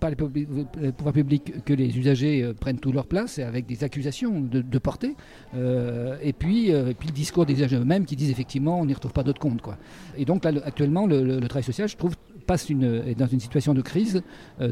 par 0.00 0.11
les, 0.11 0.16
pouvoirs 0.16 1.12
publics 1.14 1.64
que 1.64 1.73
les 1.73 1.97
usagers 1.99 2.52
prennent 2.61 2.78
toute 2.78 2.94
leur 2.94 3.06
place 3.06 3.38
et 3.38 3.42
avec 3.42 3.66
des 3.66 3.85
accusations 3.85 4.40
de, 4.40 4.78
portée, 4.78 5.14
et 5.54 6.32
puis 6.32 6.70
le 6.70 7.12
discours 7.12 7.47
des 7.47 7.54
usagers 7.54 7.76
eux-mêmes 7.76 8.04
qui 8.04 8.16
disent 8.16 8.30
effectivement 8.30 8.80
on 8.80 8.87
n'y 8.87 8.94
retrouve 8.94 9.12
pas 9.12 9.23
d'autres 9.23 9.40
comptes 9.40 9.62
quoi. 9.62 9.76
Et 10.16 10.25
donc 10.25 10.44
là 10.44 10.52
actuellement 10.64 11.06
le, 11.06 11.40
travail 11.49 11.64
social, 11.64 11.88
je 11.88 11.97
trouve 11.97 12.14
passe 12.47 12.70
une, 12.70 13.02
est 13.06 13.14
dans 13.14 13.26
une 13.26 13.40
situation 13.40 13.75
de 13.75 13.82
crise 13.82 14.23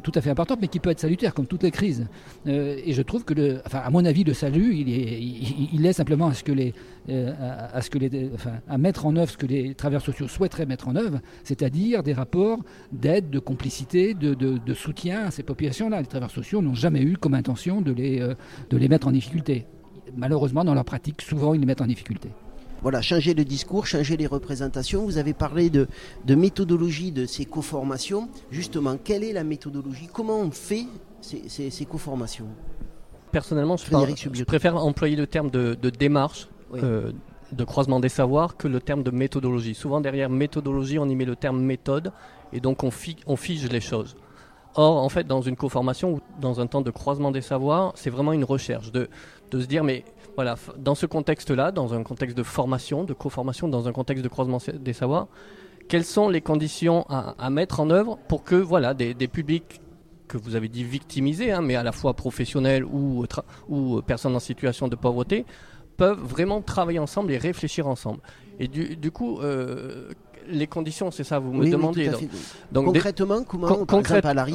tout 0.02 0.12
à 0.14 0.20
fait 0.20 0.30
importante, 0.30 0.58
mais 0.60 0.68
qui 0.68 0.80
peut 0.80 0.90
être 0.90 1.00
salutaire, 1.00 1.34
comme 1.34 1.46
toutes 1.46 1.62
les 1.62 1.70
crises. 1.70 2.06
et 2.46 2.92
je 2.92 3.02
trouve 3.02 3.24
que, 3.24 3.60
à 3.70 3.90
mon 3.90 4.04
avis, 4.04 4.24
le 4.24 4.32
salut, 4.32 4.76
il 4.76 4.88
est, 4.88 5.20
il, 5.72 5.84
est 5.84 5.92
simplement 5.92 6.28
à 6.28 6.34
ce 6.34 6.42
que 6.42 6.52
les, 6.52 6.72
à 8.68 8.78
mettre 8.78 9.06
en 9.06 9.16
œuvre 9.16 9.30
ce 9.30 9.36
que 9.36 9.46
les 9.46 9.74
travailleurs 9.74 10.02
sociaux 10.02 10.28
souhaiteraient 10.28 10.66
mettre 10.66 10.88
en 10.88 10.96
œuvre, 10.96 11.20
c'est-à-dire 11.46 12.02
des 12.02 12.12
rapports 12.12 12.58
d'aide, 12.92 13.30
de 13.30 13.38
complicité, 13.38 14.14
de, 14.14 14.34
de, 14.34 14.74
soutien 14.74 15.24
à 15.26 15.30
ces 15.30 15.42
populations-là. 15.42 16.00
Les 16.00 16.06
travailleurs 16.06 16.30
sociaux 16.30 16.60
n'ont 16.60 16.74
jamais 16.74 17.02
eu 17.02 17.16
comme 17.16 17.34
intention 17.34 17.80
de 17.80 17.92
les, 17.92 18.18
de 18.18 18.76
les 18.76 18.88
mettre 18.88 19.06
en 19.08 19.12
difficulté. 19.12 19.66
Malheureusement, 20.16 20.64
dans 20.64 20.74
leur 20.74 20.84
pratique, 20.84 21.22
souvent, 21.22 21.54
ils 21.54 21.60
les 21.60 21.66
mettent 21.66 21.82
en 21.82 21.86
difficulté 21.86 22.30
voilà, 22.82 23.02
changer 23.02 23.34
le 23.34 23.44
discours, 23.44 23.84
changer 23.84 24.16
les 24.16 24.28
représentations. 24.28 25.04
Vous 25.04 25.18
avez 25.18 25.34
parlé 25.34 25.70
de, 25.70 25.88
méthodologie 26.28 27.10
de 27.10 27.26
ces 27.26 27.44
co-formations. 27.44 28.28
Justement, 28.50 28.96
quelle 29.02 29.24
est 29.24 29.32
la 29.32 29.42
méthodologie? 29.42 30.08
Comment 30.12 30.38
on 30.40 30.52
fait 30.52 30.86
ces, 31.20 31.48
ces, 31.48 31.84
co-formations? 31.84 32.46
Personnellement, 33.32 33.76
je, 33.76 34.44
préfère 34.44 34.76
employer 34.76 35.16
le 35.16 35.26
terme 35.26 35.50
de, 35.50 35.74
démarche, 35.90 36.48
euh, 36.74 37.10
de 37.52 37.64
croisement 37.64 38.00
des 38.00 38.08
savoirs, 38.08 38.56
que 38.56 38.68
le 38.68 38.80
terme 38.80 39.02
de 39.02 39.10
méthodologie. 39.10 39.74
Souvent, 39.74 40.00
derrière 40.00 40.30
méthodologie, 40.30 40.98
on 40.98 41.08
y 41.08 41.14
met 41.14 41.24
le 41.24 41.36
terme 41.36 41.60
méthode, 41.60 42.12
et 42.52 42.60
donc 42.60 42.82
on, 42.82 42.90
fige 42.90 43.68
les 43.70 43.80
choses. 43.80 44.16
Or, 44.74 44.96
en 45.02 45.08
fait, 45.08 45.26
dans 45.26 45.40
une 45.40 45.56
co-formation 45.56 46.14
ou 46.14 46.20
dans 46.40 46.60
un 46.60 46.66
temps 46.66 46.82
de 46.82 46.90
croisement 46.90 47.30
des 47.30 47.40
savoirs, 47.40 47.92
c'est 47.94 48.10
vraiment 48.10 48.32
une 48.32 48.44
recherche 48.44 48.92
de, 48.92 49.08
de 49.50 49.60
se 49.60 49.66
dire, 49.66 49.84
mais 49.84 50.04
voilà, 50.34 50.56
dans 50.76 50.94
ce 50.94 51.06
contexte-là, 51.06 51.72
dans 51.72 51.94
un 51.94 52.02
contexte 52.02 52.36
de 52.36 52.42
formation, 52.42 53.04
de 53.04 53.14
co-formation, 53.14 53.68
dans 53.68 53.88
un 53.88 53.92
contexte 53.92 54.22
de 54.22 54.28
croisement 54.28 54.58
des 54.74 54.92
savoirs, 54.92 55.28
quelles 55.88 56.04
sont 56.04 56.28
les 56.28 56.40
conditions 56.40 57.06
à, 57.08 57.50
mettre 57.50 57.80
en 57.80 57.90
œuvre 57.90 58.18
pour 58.28 58.44
que 58.44 58.56
voilà, 58.56 58.92
des, 58.92 59.14
publics 59.28 59.80
que 60.28 60.36
vous 60.36 60.56
avez 60.56 60.68
dit 60.68 60.84
victimisés, 60.84 61.52
hein, 61.52 61.62
mais 61.62 61.76
à 61.76 61.82
la 61.82 61.92
fois 61.92 62.14
professionnels 62.14 62.84
ou, 62.84 63.24
ou 63.68 64.02
personnes 64.02 64.34
en 64.34 64.40
situation 64.40 64.88
de 64.88 64.96
pauvreté, 64.96 65.46
peuvent 65.96 66.20
vraiment 66.20 66.62
travailler 66.62 66.98
ensemble 66.98 67.32
et 67.32 67.38
réfléchir 67.38 67.86
ensemble. 67.86 68.20
Et 68.58 68.68
du, 68.68 69.10
coup, 69.10 69.40
euh, 69.40 70.12
les 70.48 70.66
conditions, 70.66 71.10
c'est 71.10 71.24
ça, 71.24 71.38
vous 71.38 71.52
me 71.52 71.70
demandez. 71.70 72.10
donc, 72.72 72.86
concrètement, 72.86 73.42
comment, 73.44 73.84
par 73.84 74.00
exemple 74.00 74.26
à 74.26 74.34
la 74.34 74.46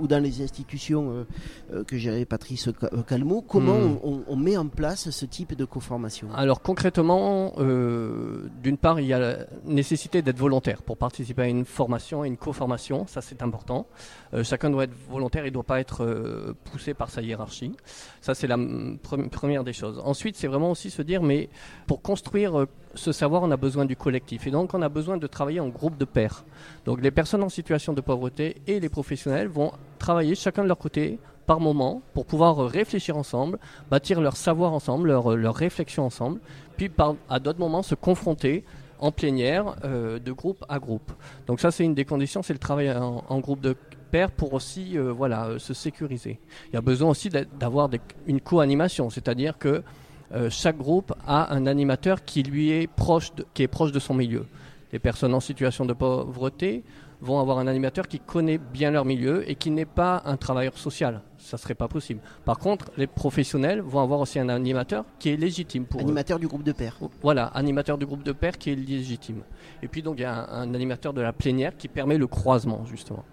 ou, 0.00 0.06
dans 0.06 0.22
les 0.22 0.42
institutions 0.42 1.10
euh, 1.10 1.26
euh, 1.72 1.84
que 1.84 1.96
gérait 1.96 2.24
Patrice 2.24 2.68
Calmo, 3.06 3.42
comment 3.42 3.78
hmm. 3.78 4.24
on, 4.26 4.36
met 4.36 4.56
en 4.56 4.68
place 4.68 5.10
ce 5.10 5.26
type 5.26 5.54
de 5.54 5.64
co-formation 5.64 6.28
Alors 6.34 6.62
concrètement, 6.62 7.54
euh, 7.58 8.48
d'une 8.62 8.78
part, 8.78 9.00
il 9.00 9.06
y 9.06 9.12
a 9.12 9.18
la 9.18 9.36
nécessité 9.64 10.22
d'être 10.22 10.38
volontaire 10.38 10.82
pour 10.82 10.96
participer 10.96 11.42
à 11.42 11.48
une 11.48 11.64
formation, 11.64 12.22
à 12.22 12.26
une 12.26 12.36
co-formation, 12.36 13.06
ça 13.06 13.20
c'est 13.20 13.42
important. 13.42 13.86
chacun 14.42 14.70
doit 14.70 14.84
être 14.84 14.94
volontaire, 15.10 15.44
il 15.44 15.48
ne 15.48 15.54
doit 15.54 15.64
pas 15.64 15.80
être 15.80 16.54
poussé 16.64 16.94
par 16.94 17.10
sa 17.10 17.22
hiérarchie. 17.22 17.72
Ça 18.20 18.34
c'est 18.34 18.46
la 18.46 18.58
première 19.30 19.64
des 19.64 19.72
choses. 19.72 20.00
Ensuite, 20.04 20.36
c'est 20.36 20.46
vraiment 20.46 20.70
aussi 20.70 20.90
se 20.90 21.02
dire, 21.02 21.22
mais 21.22 21.48
pour 21.86 22.02
construire 22.02 22.66
ce 22.94 23.12
savoir, 23.12 23.42
on 23.42 23.50
a 23.50 23.56
besoin 23.56 23.84
du 23.84 23.96
collectif. 23.96 24.46
Et 24.46 24.50
donc, 24.50 24.74
on 24.74 24.82
a 24.82 24.88
besoin 24.88 25.07
de 25.16 25.26
travailler 25.26 25.60
en 25.60 25.68
groupe 25.68 25.96
de 25.96 26.04
pairs. 26.04 26.44
Donc, 26.84 27.00
les 27.00 27.10
personnes 27.10 27.42
en 27.42 27.48
situation 27.48 27.92
de 27.92 28.00
pauvreté 28.00 28.56
et 28.66 28.80
les 28.80 28.88
professionnels 28.88 29.48
vont 29.48 29.72
travailler 29.98 30.34
chacun 30.34 30.62
de 30.62 30.68
leur 30.68 30.78
côté 30.78 31.18
par 31.46 31.60
moment 31.60 32.02
pour 32.12 32.26
pouvoir 32.26 32.58
réfléchir 32.66 33.16
ensemble, 33.16 33.58
bâtir 33.90 34.20
leur 34.20 34.36
savoir 34.36 34.72
ensemble, 34.74 35.08
leur, 35.08 35.34
leur 35.34 35.54
réflexion 35.54 36.04
ensemble, 36.04 36.40
puis 36.76 36.90
à 37.30 37.40
d'autres 37.40 37.58
moments 37.58 37.82
se 37.82 37.94
confronter 37.94 38.64
en 39.00 39.12
plénière 39.12 39.76
euh, 39.84 40.18
de 40.18 40.32
groupe 40.32 40.64
à 40.68 40.78
groupe. 40.78 41.10
Donc 41.46 41.60
ça 41.60 41.70
c'est 41.70 41.84
une 41.84 41.94
des 41.94 42.04
conditions, 42.04 42.42
c'est 42.42 42.52
le 42.52 42.58
travail 42.58 42.92
en, 42.92 43.38
groupe 43.38 43.60
de 43.60 43.76
pairs 44.10 44.30
pour 44.30 44.52
aussi 44.52 44.98
euh, 44.98 45.12
voilà, 45.12 45.46
euh, 45.46 45.58
se 45.58 45.72
sécuriser. 45.72 46.38
Il 46.70 46.74
y 46.74 46.76
a 46.76 46.82
besoin 46.82 47.10
aussi 47.10 47.30
d'avoir 47.30 47.88
une 48.26 48.40
co-animation, 48.40 49.08
c'est-à-dire 49.08 49.56
que 49.56 49.82
euh, 50.32 50.50
chaque 50.50 50.76
groupe 50.76 51.14
a 51.26 51.54
un 51.54 51.66
animateur 51.66 52.24
qui 52.24 52.42
lui 52.42 52.70
est 52.70 52.86
proche 52.86 53.32
qui 53.54 53.62
est 53.62 53.68
proche 53.68 53.92
de 53.92 53.98
son 53.98 54.14
milieu. 54.14 54.44
Les 54.92 54.98
personnes 54.98 55.34
en 55.34 55.40
situation 55.40 55.84
de 55.84 55.92
pauvreté 55.92 56.82
vont 57.20 57.40
avoir 57.40 57.58
un 57.58 57.66
animateur 57.66 58.06
qui 58.08 58.20
connaît 58.20 58.58
bien 58.58 58.90
leur 58.90 59.04
milieu 59.04 59.48
et 59.50 59.54
qui 59.54 59.70
n'est 59.70 59.84
pas 59.84 60.22
un 60.24 60.36
travailleur 60.36 60.78
social. 60.78 61.22
Ça 61.36 61.56
ne 61.56 61.60
serait 61.60 61.74
pas 61.74 61.88
possible. 61.88 62.20
Par 62.44 62.58
contre, 62.58 62.90
les 62.96 63.06
professionnels 63.06 63.80
vont 63.80 64.00
avoir 64.00 64.20
aussi 64.20 64.38
un 64.38 64.48
animateur 64.48 65.04
qui 65.18 65.30
est 65.30 65.36
légitime 65.36 65.84
pour 65.84 66.00
Animateur 66.00 66.38
du 66.38 66.46
groupe 66.46 66.62
de 66.62 66.72
pairs. 66.72 66.96
Voilà, 67.22 67.46
animateur 67.46 67.98
du 67.98 68.06
groupe 68.06 68.22
de 68.22 68.32
pairs 68.32 68.56
qui 68.56 68.70
est 68.70 68.76
légitime. 68.76 69.42
Et 69.82 69.88
puis 69.88 70.02
donc 70.02 70.16
il 70.18 70.22
y 70.22 70.24
a 70.24 70.32
un, 70.32 70.62
un 70.62 70.74
animateur 70.74 71.12
de 71.12 71.20
la 71.20 71.32
plénière 71.32 71.76
qui 71.76 71.88
permet 71.88 72.16
le 72.16 72.26
croisement 72.26 72.84
justement. 72.86 73.24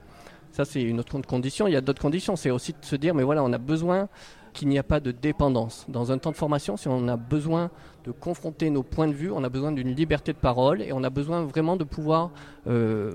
Ça 0.52 0.66
c'est 0.66 0.82
une 0.82 1.00
autre 1.00 1.20
condition. 1.22 1.68
Il 1.68 1.74
y 1.74 1.78
a 1.78 1.82
d'autres 1.82 2.02
conditions. 2.02 2.36
C'est 2.36 2.52
aussi 2.52 2.74
de 2.74 2.86
se 2.86 2.96
dire 2.96 3.14
mais 3.14 3.24
voilà, 3.24 3.44
on 3.44 3.54
a 3.54 3.58
besoin 3.58 4.10
qu'il 4.56 4.70
n'y 4.70 4.80
a 4.80 4.84
pas 4.84 5.00
de 5.00 5.12
dépendance. 5.12 5.86
Dans 5.90 6.12
un 6.12 6.18
temps 6.18 6.32
de 6.32 6.36
formation, 6.36 6.78
si 6.78 6.88
on 6.88 7.08
a 7.08 7.18
besoin 7.18 7.70
de 8.06 8.12
confronter 8.12 8.70
nos 8.70 8.84
points 8.84 9.08
de 9.08 9.14
vue, 9.14 9.30
on 9.30 9.44
a 9.44 9.50
besoin 9.50 9.72
d'une 9.72 9.94
liberté 9.94 10.32
de 10.32 10.38
parole 10.38 10.82
et 10.82 10.94
on 10.94 11.04
a 11.04 11.10
besoin 11.10 11.44
vraiment 11.44 11.76
de 11.76 11.84
pouvoir, 11.84 12.32
euh, 12.68 13.12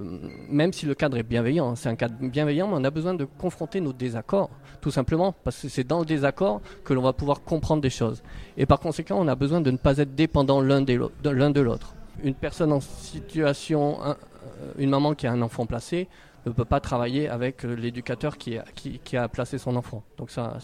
même 0.48 0.72
si 0.72 0.84
le 0.84 0.94
cadre 0.94 1.16
est 1.16 1.22
bienveillant, 1.22 1.70
hein, 1.70 1.76
c'est 1.76 1.88
un 1.88 1.96
cadre 1.96 2.14
bienveillant, 2.20 2.68
mais 2.68 2.74
on 2.76 2.84
a 2.84 2.90
besoin 2.90 3.14
de 3.14 3.24
confronter 3.24 3.80
nos 3.80 3.92
désaccords, 3.92 4.50
tout 4.80 4.90
simplement, 4.90 5.34
parce 5.44 5.62
que 5.62 5.68
c'est 5.68 5.86
dans 5.86 6.00
le 6.00 6.04
désaccord 6.04 6.60
que 6.84 6.92
l'on 6.92 7.02
va 7.02 7.14
pouvoir 7.14 7.42
comprendre 7.42 7.80
des 7.80 7.90
choses. 7.90 8.22
Et 8.56 8.66
par 8.66 8.78
conséquent, 8.78 9.16
on 9.18 9.26
a 9.26 9.34
besoin 9.34 9.60
de 9.60 9.70
ne 9.70 9.78
pas 9.78 9.96
être 9.98 10.14
dépendant 10.14 10.60
l'un 10.60 10.82
de 10.82 11.60
l'autre. 11.60 11.94
Une 12.22 12.34
personne 12.34 12.72
en 12.72 12.80
situation, 12.80 13.98
euh, 14.04 14.14
une 14.76 14.90
maman 14.90 15.14
qui 15.14 15.26
a 15.26 15.32
un 15.32 15.40
enfant 15.40 15.64
placé, 15.64 16.08
ne 16.46 16.52
peut 16.52 16.64
pas 16.64 16.80
travailler 16.80 17.28
avec 17.28 17.62
l'éducateur 17.62 18.36
qui, 18.36 18.58
qui, 18.74 18.98
qui, 18.98 19.16
a 19.16 19.28
placé 19.28 19.58
son 19.58 19.76
enfant. 19.76 20.02
Donc 20.16 20.30
ça, 20.30 20.56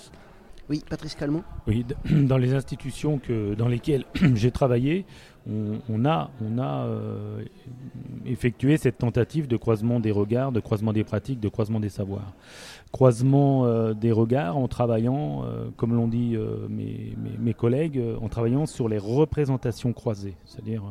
oui, 0.68 0.82
Patrice 0.88 1.14
Calmont. 1.14 1.44
Oui, 1.66 1.84
dans 2.10 2.38
les 2.38 2.54
institutions 2.54 3.18
que, 3.18 3.54
dans 3.54 3.68
lesquelles 3.68 4.04
j'ai 4.34 4.50
travaillé, 4.50 5.06
on, 5.48 6.04
a, 6.04 6.30
euh, 6.60 7.44
effectué 8.24 8.76
cette 8.76 8.98
tentative 8.98 9.46
de 9.46 9.56
croisement 9.56 10.00
des 10.00 10.10
regards, 10.10 10.50
de 10.50 10.58
croisement 10.58 10.92
des 10.92 11.04
pratiques, 11.04 11.38
de 11.38 11.48
croisement 11.48 11.78
des 11.78 11.88
savoirs. 11.88 12.32
Croisement 12.90 13.64
euh, 13.64 13.94
des 13.94 14.10
regards 14.10 14.56
en 14.56 14.66
travaillant, 14.66 15.44
euh, 15.44 15.68
comme 15.76 15.94
l'ont 15.94 16.08
dit 16.08 16.36
mes, 16.68 17.14
mes, 17.38 17.54
collègues, 17.54 18.02
en 18.20 18.28
travaillant 18.28 18.66
sur 18.66 18.88
les 18.88 18.98
représentations 18.98 19.92
croisées, 19.92 20.36
c'est-à-dire 20.44 20.82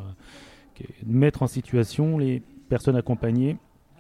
mettre 1.06 1.44
en 1.44 1.48
situation 1.48 2.18
les 2.18 2.42
personnes 2.70 2.96
accompagnées 2.96 3.58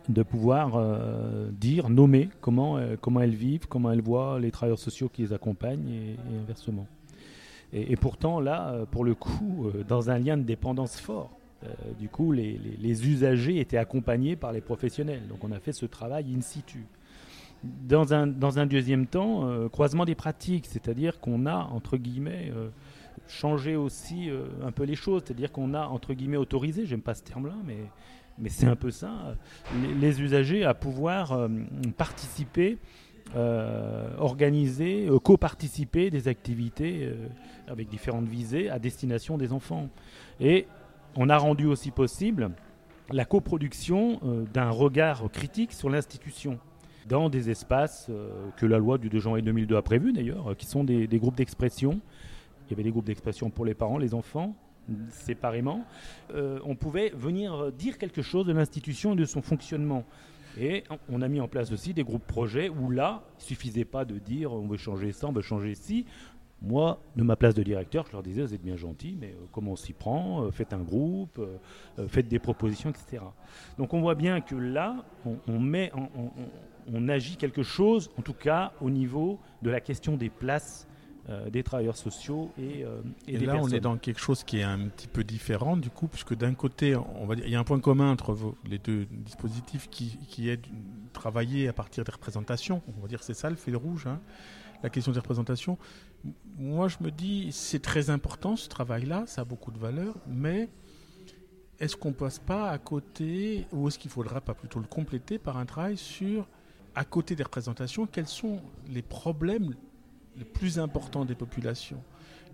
de 0.09 0.23
pouvoir 0.23 0.75
euh, 0.75 1.49
dire, 1.51 1.89
nommer 1.89 2.29
comment, 2.41 2.77
euh, 2.77 2.95
comment 2.99 3.21
elles 3.21 3.35
vivent, 3.35 3.67
comment 3.67 3.91
elles 3.91 4.01
voient 4.01 4.39
les 4.39 4.51
travailleurs 4.51 4.79
sociaux 4.79 5.09
qui 5.09 5.23
les 5.23 5.33
accompagnent 5.33 5.89
et, 5.89 6.15
inversement. 6.41 6.87
Et, 7.73 7.95
pourtant, 7.97 8.39
là, 8.39 8.69
euh, 8.69 8.85
pour 8.85 9.03
le 9.03 9.15
coup, 9.15 9.69
dans 9.87 10.09
un 10.09 10.19
lien 10.19 10.37
de 10.37 10.43
dépendance 10.43 10.99
fort, 10.99 11.31
du 11.99 12.09
coup, 12.09 12.31
les, 12.31 12.59
usagers 13.07 13.59
étaient 13.59 13.77
accompagnés 13.77 14.35
par 14.35 14.51
les 14.51 14.61
professionnels. 14.61 15.27
Donc 15.27 15.43
on 15.43 15.51
a 15.51 15.59
fait 15.59 15.71
ce 15.71 15.87
travail 15.87 16.33
in 16.37 16.41
situ. 16.41 16.85
Dans 17.63 18.13
un, 18.13 18.27
dans 18.27 18.59
un 18.59 18.67
deuxième 18.67 19.07
temps, 19.07 19.67
croisement 19.69 20.05
des 20.05 20.13
pratiques, 20.13 20.67
c'est-à-dire 20.67 21.19
qu'on 21.19 21.47
a, 21.47 21.55
entre 21.55 21.97
guillemets, 21.97 22.51
changé 23.27 23.75
aussi 23.75 24.29
un 24.63 24.71
peu 24.71 24.83
les 24.83 24.95
choses, 24.95 25.23
c'est-à-dire 25.25 25.51
qu'on 25.51 25.73
a, 25.73 25.87
entre 25.87 26.13
guillemets, 26.13 26.37
autorisé, 26.37 26.85
j'aime 26.85 27.01
pas 27.01 27.15
ce 27.15 27.23
terme-là, 27.23 27.55
mais 27.65 27.77
mais 28.37 28.49
c'est 28.49 28.67
un 28.67 28.75
peu 28.75 28.91
ça, 28.91 29.35
les, 29.99 30.21
usagers 30.21 30.65
à 30.65 30.73
pouvoir 30.73 31.31
euh, 31.31 31.47
participer, 31.97 32.77
euh, 33.35 34.13
organiser, 34.17 35.07
euh, 35.07 35.19
co-participer 35.19 36.09
des 36.09 36.27
activités 36.27 37.09
avec 37.67 37.87
différentes 37.87 38.27
visées 38.27 38.69
à 38.69 38.79
destination 38.79 39.37
des 39.37 39.53
enfants. 39.53 39.89
Et 40.39 40.67
on 41.15 41.29
a 41.29 41.37
rendu 41.37 41.65
aussi 41.65 41.91
possible 41.91 42.51
la 43.11 43.23
coproduction 43.23 44.19
d'un 44.53 44.71
regard 44.71 45.29
critique 45.31 45.71
sur 45.71 45.89
l'institution 45.89 46.59
dans 47.07 47.29
des 47.29 47.51
espaces 47.51 48.09
que 48.57 48.65
la 48.65 48.79
loi 48.79 48.97
du 48.97 49.09
2 49.09 49.19
janvier 49.19 49.43
2002 49.43 49.75
a 49.75 49.83
prévu 49.83 50.11
d'ailleurs, 50.11 50.57
qui 50.57 50.65
sont 50.65 50.83
des 50.83 51.19
groupes 51.19 51.35
d'expression. 51.35 52.01
Il 52.65 52.71
y 52.71 52.73
avait 52.73 52.83
des 52.83 52.89
groupes 52.89 53.05
d'expression 53.05 53.51
pour 53.51 53.63
les 53.63 53.75
parents, 53.75 53.99
les 53.99 54.15
enfants, 54.15 54.55
séparément, 55.09 55.85
euh, 56.33 56.59
on 56.63 56.75
pouvait 56.75 57.09
venir 57.09 57.71
dire 57.71 57.97
quelque 57.97 58.21
chose 58.21 58.45
de 58.45 58.53
l'institution 58.53 59.13
et 59.13 59.15
de 59.15 59.25
son 59.25 59.41
fonctionnement. 59.41 60.03
Et 60.57 60.83
on 61.09 61.21
a 61.21 61.27
mis 61.27 61.41
en 61.41 61.47
place 61.47 61.71
aussi 61.71 61.93
des 61.93 62.03
groupes 62.03 62.25
projets 62.25 62.69
où 62.69 62.89
là, 62.89 63.23
il 63.39 63.43
suffisait 63.43 63.85
pas 63.85 64.05
de 64.05 64.17
dire 64.19 64.53
on 64.53 64.67
veut 64.67 64.77
changer 64.77 65.11
ça, 65.11 65.27
on 65.27 65.33
veut 65.33 65.41
changer 65.41 65.75
ci. 65.75 66.05
Moi, 66.61 67.01
de 67.17 67.23
ma 67.23 67.35
place 67.35 67.53
de 67.53 67.61
directeur, 67.61 68.05
je 68.07 68.13
leur 68.13 68.23
disais, 68.23 68.41
vous 68.41 68.53
êtes 68.53 68.63
bien 68.63 68.77
gentil, 68.77 69.17
mais 69.19 69.31
euh, 69.31 69.45
comment 69.51 69.73
on 69.73 69.75
s'y 69.75 69.91
prend 69.91 70.43
euh, 70.43 70.51
Faites 70.51 70.71
un 70.71 70.79
groupe, 70.79 71.39
faites 72.07 72.29
des 72.29 72.39
propositions, 72.39 72.89
etc. 72.89 73.23
Donc 73.77 73.93
on 73.93 73.99
voit 73.99 74.15
bien 74.15 74.39
que 74.39 74.55
là, 74.55 75.03
on, 75.47 75.59
met, 75.59 75.91
on, 76.93 77.09
agit 77.09 77.35
quelque 77.35 77.61
chose, 77.61 78.09
en 78.17 78.21
tout 78.21 78.33
cas 78.33 78.71
au 78.79 78.89
niveau 78.89 79.39
de 79.61 79.69
la 79.69 79.81
question 79.81 80.15
des 80.15 80.29
places 80.29 80.87
des 81.51 81.63
travailleurs 81.63 81.97
sociaux 81.97 82.51
et, 82.59 82.85
et, 83.27 83.37
là, 83.39 83.57
on 83.59 83.67
est 83.69 83.79
dans 83.79 83.97
quelque 83.97 84.19
chose 84.19 84.43
qui 84.43 84.59
est 84.59 84.63
un 84.63 84.87
petit 84.89 85.07
peu 85.07 85.23
différent 85.23 85.75
du 85.75 85.89
coup, 85.89 86.07
puisque 86.07 86.35
d'un 86.35 86.53
côté, 86.53 86.95
on 86.95 87.25
va 87.25 87.35
dire, 87.35 87.45
il 87.45 87.51
y 87.51 87.55
a 87.55 87.59
un 87.59 87.63
point 87.63 87.79
commun 87.79 88.11
entre 88.11 88.55
les 88.65 88.77
deux 88.77 89.05
dispositifs 89.11 89.89
qui, 89.89 90.19
qui 90.27 90.49
est 90.49 90.57
de 90.57 90.67
travailler 91.13 91.67
à 91.67 91.73
partir 91.73 92.03
des 92.03 92.11
représentations. 92.11 92.83
On 92.97 93.01
va 93.01 93.07
dire 93.07 93.23
c'est 93.23 93.33
ça 93.33 93.49
le 93.49 93.55
fil 93.55 93.75
rouge, 93.75 94.05
hein, 94.07 94.19
la 94.83 94.89
question 94.89 95.11
des 95.11 95.19
représentations. 95.19 95.77
Moi, 96.57 96.87
je 96.87 96.97
me 97.01 97.11
dis, 97.11 97.51
c'est 97.51 97.81
très 97.81 98.09
important 98.09 98.55
ce 98.55 98.69
travail-là, 98.69 99.23
ça 99.27 99.41
a 99.41 99.45
beaucoup 99.45 99.71
de 99.71 99.79
valeur, 99.79 100.15
mais 100.27 100.69
est-ce 101.79 101.95
qu'on 101.95 102.13
passe 102.13 102.39
pas 102.39 102.69
à 102.69 102.77
côté, 102.77 103.67
ou 103.71 103.87
est-ce 103.87 103.99
qu'il 103.99 104.11
faudra 104.11 104.41
pas 104.41 104.53
plutôt 104.53 104.79
le 104.79 104.87
compléter 104.87 105.37
par 105.37 105.57
un 105.57 105.65
travail 105.65 105.97
sur, 105.97 106.47
à 106.95 107.03
côté 107.03 107.35
des 107.35 107.43
représentations, 107.43 108.07
quels 108.07 108.27
sont 108.27 108.61
les 108.87 109.01
problèmes 109.01 109.75
les 110.37 110.45
plus 110.45 110.79
importants 110.79 111.25
des 111.25 111.35
populations 111.35 112.01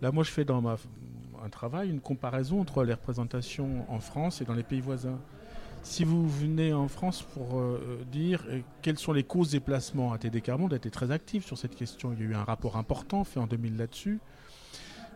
Là, 0.02 0.12
moi, 0.12 0.24
je 0.24 0.32
fais 0.32 0.46
dans 0.46 0.62
ma, 0.62 0.78
un 1.44 1.50
travail 1.50 1.90
une 1.90 2.00
comparaison 2.02 2.60
entre 2.60 2.84
les 2.84 2.94
représentations 2.94 3.86
en 3.90 4.00
France 4.00 4.42
et 4.42 4.46
dans 4.46 4.54
les 4.54 4.64
pays 4.64 4.82
voisins. 4.82 5.20
Si 5.84 6.04
vous 6.04 6.28
venez 6.28 6.74
en 6.74 6.88
France 6.88 7.24
pour 7.34 7.60
euh, 7.60 8.04
dire 8.12 8.44
euh, 8.50 8.62
quelles 8.82 9.00
sont 9.00 9.14
les 9.14 9.24
causes 9.24 9.52
des 9.52 9.60
placements, 9.60 10.14
ATD 10.14 10.42
Carmonde 10.42 10.74
a 10.74 10.76
été 10.76 10.92
très 10.92 11.12
actif 11.12 11.46
sur 11.46 11.58
cette 11.58 11.76
question. 11.76 12.14
Il 12.14 12.20
y 12.20 12.22
a 12.24 12.30
eu 12.30 12.36
un 12.36 12.44
rapport 12.44 12.78
important 12.78 13.24
fait 13.24 13.40
en 13.40 13.48
2000 13.48 13.78
là-dessus. 13.78 14.20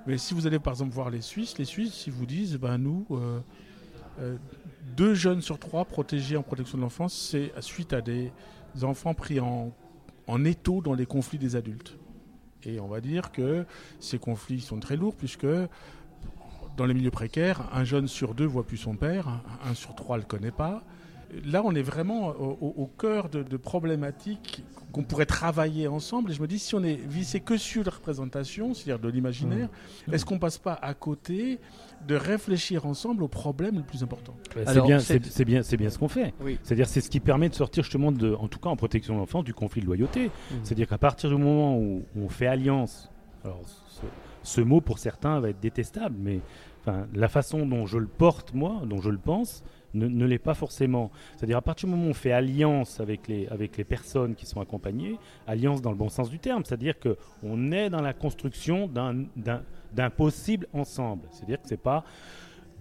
Mais 0.07 0.17
si 0.17 0.33
vous 0.33 0.47
allez 0.47 0.59
par 0.59 0.73
exemple 0.73 0.93
voir 0.93 1.09
les 1.09 1.21
Suisses, 1.21 1.57
les 1.57 1.65
Suisses, 1.65 2.05
ils 2.07 2.13
vous 2.13 2.25
disent, 2.25 2.57
ben 2.57 2.77
nous, 2.77 3.05
euh, 3.11 4.37
deux 4.95 5.15
jeunes 5.15 5.41
sur 5.41 5.59
trois 5.59 5.85
protégés 5.85 6.37
en 6.37 6.43
protection 6.43 6.77
de 6.77 6.83
l'enfance, 6.83 7.13
c'est 7.13 7.51
suite 7.61 7.93
à 7.93 8.01
des 8.01 8.31
enfants 8.83 9.15
pris 9.15 9.39
en, 9.39 9.71
en 10.27 10.45
étau 10.45 10.81
dans 10.81 10.93
les 10.93 11.07
conflits 11.07 11.39
des 11.39 11.55
adultes. 11.55 11.97
Et 12.65 12.79
on 12.79 12.87
va 12.87 13.01
dire 13.01 13.31
que 13.31 13.65
ces 13.99 14.17
conflits 14.17 14.61
sont 14.61 14.79
très 14.79 14.95
lourds 14.95 15.15
puisque 15.15 15.47
dans 16.77 16.85
les 16.85 16.93
milieux 16.93 17.11
précaires, 17.11 17.69
un 17.73 17.83
jeune 17.83 18.07
sur 18.07 18.33
deux 18.33 18.45
voit 18.45 18.65
plus 18.65 18.77
son 18.77 18.95
père, 18.95 19.41
un 19.63 19.73
sur 19.73 19.95
trois 19.95 20.17
ne 20.17 20.23
le 20.23 20.27
connaît 20.27 20.51
pas. 20.51 20.83
Là, 21.43 21.61
on 21.65 21.73
est 21.75 21.81
vraiment 21.81 22.29
au, 22.29 22.89
cœur 22.97 23.29
de, 23.29 23.43
de 23.43 23.57
problématiques 23.57 24.63
qu'on 24.95 25.03
pourrait 25.03 25.25
travailler 25.25 25.89
ensemble. 25.89 26.31
Et 26.31 26.33
je 26.33 26.41
me 26.41 26.47
dis, 26.47 26.57
si 26.57 26.73
on 26.73 26.81
est 26.81 26.95
vissé 26.95 27.41
que 27.41 27.57
sur 27.57 27.83
la 27.83 27.91
représentation, 27.91 28.73
c'est-à-dire 28.73 28.99
de 28.99 29.09
l'imaginaire, 29.09 29.67
mmh. 30.07 30.13
est-ce 30.13 30.23
qu'on 30.23 30.39
passe 30.39 30.57
pas 30.57 30.73
à 30.73 30.93
côté 30.93 31.59
de 32.07 32.15
réfléchir 32.15 32.85
ensemble 32.85 33.21
aux 33.23 33.27
problèmes 33.27 33.75
les 33.75 33.83
plus 33.83 34.03
importants 34.03 34.35
C'est 34.53 34.81
bien, 34.81 34.99
c'est 34.99 35.43
bien, 35.43 35.63
c'est 35.63 35.75
bien 35.75 35.89
ce 35.89 35.97
qu'on 35.97 36.07
fait. 36.07 36.33
C'est-à-dire, 36.63 36.87
c'est 36.87 37.01
ce 37.01 37.09
qui 37.09 37.19
permet 37.19 37.49
de 37.49 37.55
sortir 37.55 37.83
justement, 37.83 38.13
de, 38.13 38.33
en 38.35 38.47
tout 38.47 38.59
cas 38.59 38.69
en 38.69 38.77
protection 38.77 39.15
de 39.15 39.19
l'enfance, 39.19 39.43
du 39.43 39.53
conflit 39.53 39.81
de 39.81 39.85
loyauté. 39.85 40.27
Mmh. 40.27 40.55
C'est-à-dire 40.63 40.87
qu'à 40.87 40.97
partir 40.97 41.29
du 41.29 41.35
moment 41.35 41.77
où, 41.77 42.03
on 42.15 42.29
fait 42.29 42.47
alliance, 42.47 43.11
alors 43.43 43.59
ce, 44.43 44.61
mot 44.61 44.79
pour 44.79 44.99
certains 44.99 45.41
va 45.41 45.49
être 45.49 45.59
détestable, 45.59 46.15
mais 46.17 46.39
enfin, 46.79 47.05
la 47.13 47.27
façon 47.27 47.65
dont 47.65 47.85
je 47.85 47.97
le 47.97 48.07
porte 48.07 48.53
moi, 48.53 48.81
dont 48.85 49.01
je 49.01 49.09
le 49.09 49.17
pense, 49.17 49.61
ne, 49.95 50.25
l'est 50.25 50.37
pas 50.37 50.53
forcément. 50.53 51.11
C'est-à-dire 51.35 51.57
à 51.57 51.61
partir 51.61 51.87
du 51.87 51.95
moment 51.95 52.07
où 52.07 52.11
on 52.11 52.13
fait 52.13 52.31
alliance 52.31 52.99
avec 52.99 53.27
les, 53.27 53.47
avec 53.47 53.77
les 53.77 53.83
personnes 53.83 54.35
qui 54.35 54.45
sont 54.45 54.61
accompagnées, 54.61 55.17
alliance 55.47 55.81
dans 55.81 55.91
le 55.91 55.97
bon 55.97 56.09
sens 56.09 56.29
du 56.29 56.39
terme, 56.39 56.63
c'est-à-dire 56.65 56.95
qu'on 56.99 57.71
est 57.71 57.89
dans 57.89 58.01
la 58.01 58.13
construction 58.13 58.87
d'un 58.87 60.09
possible 60.09 60.67
ensemble. 60.73 61.27
C'est-à-dire 61.31 61.61
que 61.61 61.67
c'est 61.67 61.77
pas 61.77 62.03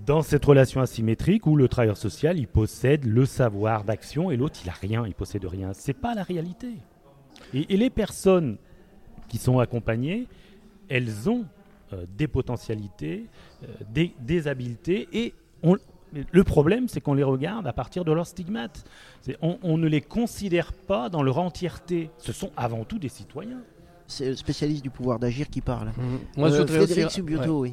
dans 0.07 0.23
cette 0.23 0.45
relation 0.45 0.81
asymétrique 0.81 1.47
où 1.47 1.57
le 1.57 1.69
travailleur 1.69 1.97
social 1.97 2.39
il 2.39 2.49
possède 2.49 3.05
le 3.05 3.27
savoir 3.27 3.85
d'action 3.85 4.31
et 4.31 4.37
l'autre 4.37 4.59
il 4.65 4.69
a 4.69 4.73
rien, 4.73 5.07
il 5.07 5.15
possède 5.15 5.45
rien. 5.45 5.73
C'est 5.73 5.95
pas 5.95 6.15
la 6.15 6.23
réalité. 6.23 6.73
Et, 7.53 7.77
les 7.77 7.91
personnes 7.91 8.57
qui 9.29 9.39
sont 9.39 9.59
accompagnées, 9.59 10.27
elles 10.89 11.29
ont 11.29 11.45
euh, 11.93 12.05
des 12.17 12.29
potentialités, 12.29 13.27
euh, 13.63 13.67
des, 13.91 14.13
des 14.21 14.49
habiletés 14.49 15.09
et 15.13 15.35
on, 15.63 15.77
le 16.31 16.45
problème, 16.45 16.89
c'est 16.89 17.01
qu'on 17.01 17.15
les 17.15 17.23
regarde 17.23 17.67
à 17.67 17.73
partir 17.73 18.05
de 18.05 18.13
leurs 18.13 18.27
stigmates. 18.27 18.85
On, 19.41 19.79
ne 19.79 19.89
les 19.89 20.01
considère 20.01 20.73
pas 20.73 21.09
dans 21.09 21.23
leur 21.23 21.39
entièreté. 21.39 22.11
Ce 22.19 22.33
sont 22.33 22.51
avant 22.57 22.85
tout 22.85 22.99
des 22.99 23.09
citoyens. 23.09 23.63
C'est 24.15 24.29
le 24.31 24.37
spécialiste 24.37 24.83
du 24.83 24.91
pouvoir 24.91 25.19
d'agir 25.19 25.49
qui 25.49 25.61
parle. 25.61 25.89
Mmh. 25.89 26.03
Moi, 26.37 26.49
je, 26.51 26.55
euh, 26.55 26.59
voudrais 26.61 26.87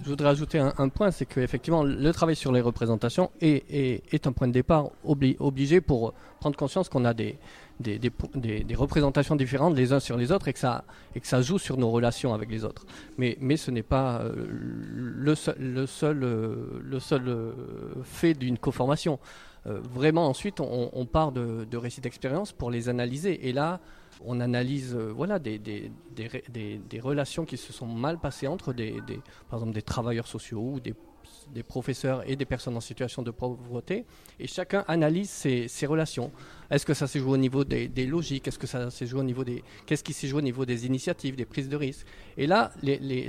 je 0.03 0.10
voudrais 0.10 0.29
ajouter 0.29 0.57
un, 0.60 0.89
point, 0.89 1.12
c'est 1.12 1.25
qu'effectivement, 1.25 1.83
le 1.83 2.12
travail 2.12 2.36
sur 2.36 2.51
les 2.51 2.62
représentations 2.62 3.29
est, 3.41 4.27
un 4.27 4.31
point 4.31 4.48
de 4.48 4.53
départ 4.53 4.89
obligé 5.03 5.81
pour 5.81 6.13
prendre 6.39 6.57
conscience 6.57 6.89
qu'on 6.89 7.05
a 7.05 7.13
des, 7.13 7.38
des, 7.81 8.00
des, 8.63 8.75
représentations 8.75 9.36
différentes 9.36 9.75
les 9.75 9.93
uns 9.93 10.00
sur 10.00 10.17
les 10.17 10.31
autres 10.31 10.48
et 10.48 10.53
que, 10.53 10.60
ça, 10.60 10.83
et 11.15 11.19
que 11.19 11.27
ça 11.27 11.41
joue 11.41 11.60
sur 11.60 11.77
nos 11.77 11.89
relations 11.91 12.33
avec 12.33 12.50
les 12.50 12.63
autres. 12.63 12.86
Mais, 13.17 13.38
mais 13.41 13.57
ce 13.57 13.71
n'est 13.71 13.83
pas 13.83 14.21
euh, 14.21 14.33
le 14.50 15.36
seul, 15.36 15.55
le 15.60 15.86
seul, 15.86 16.24
euh, 16.24 16.81
le 16.83 17.00
seul 17.00 17.27
euh, 17.27 17.51
fait 18.03 18.33
d'une 18.33 18.57
coformation. 18.57 19.20
vraiment, 19.66 20.27
ensuite, 20.27 20.59
on, 20.59 21.05
part 21.05 21.31
de, 21.31 21.68
de 21.70 21.77
récits 21.77 22.01
d'expérience 22.01 22.51
pour 22.51 22.72
les 22.72 22.89
analyser. 22.89 23.48
Et 23.48 23.53
là, 23.53 23.79
on 24.25 24.40
analyse 24.40 24.96
voilà, 24.96 25.40
des, 25.40 25.92
relations 27.01 27.46
qui 27.46 27.57
se 27.57 27.74
sont 27.74 27.88
mal 27.88 28.20
passées 28.20 28.48
entre 28.48 28.74
des, 28.74 28.96
par 29.50 29.60
exemple 29.60 29.74
des 29.74 29.81
travailleurs 29.81 30.27
sociaux 30.27 30.62
ou 30.62 30.79
des 30.79 31.64
professeurs 31.64 32.24
et 32.29 32.36
des 32.36 32.46
personnes 32.46 32.77
en 32.77 32.81
situation 32.81 33.22
de 33.22 33.31
pauvreté, 33.31 34.05
et 34.40 34.48
chacun 34.48 34.84
analyse 34.88 35.29
ses, 35.29 35.86
relations. 35.86 36.31
Est-ce 36.70 36.86
que 36.86 36.94
ça 36.94 37.07
s'est 37.07 37.20
joué 37.20 37.31
au 37.31 37.38
niveau 37.38 37.64
des, 37.64 38.05
logiques? 38.05 38.48
Est-ce 38.48 38.60
que 38.60 38.68
ça 38.68 38.90
s'est 38.90 39.05
joué 39.05 39.20
au 39.20 39.24
niveau 39.24 39.44
des 39.44 39.64
qu'est-ce 39.86 40.03
qui 40.03 40.14
s'est 40.14 40.27
joué 40.27 40.40
au 40.40 40.44
niveau 40.44 40.66
des 40.66 40.86
initiatives, 40.86 41.36
des 41.36 41.46
prises 41.46 41.70
de 41.70 41.75
risques? 41.75 42.05
Et 42.38 42.48
là, 42.48 42.72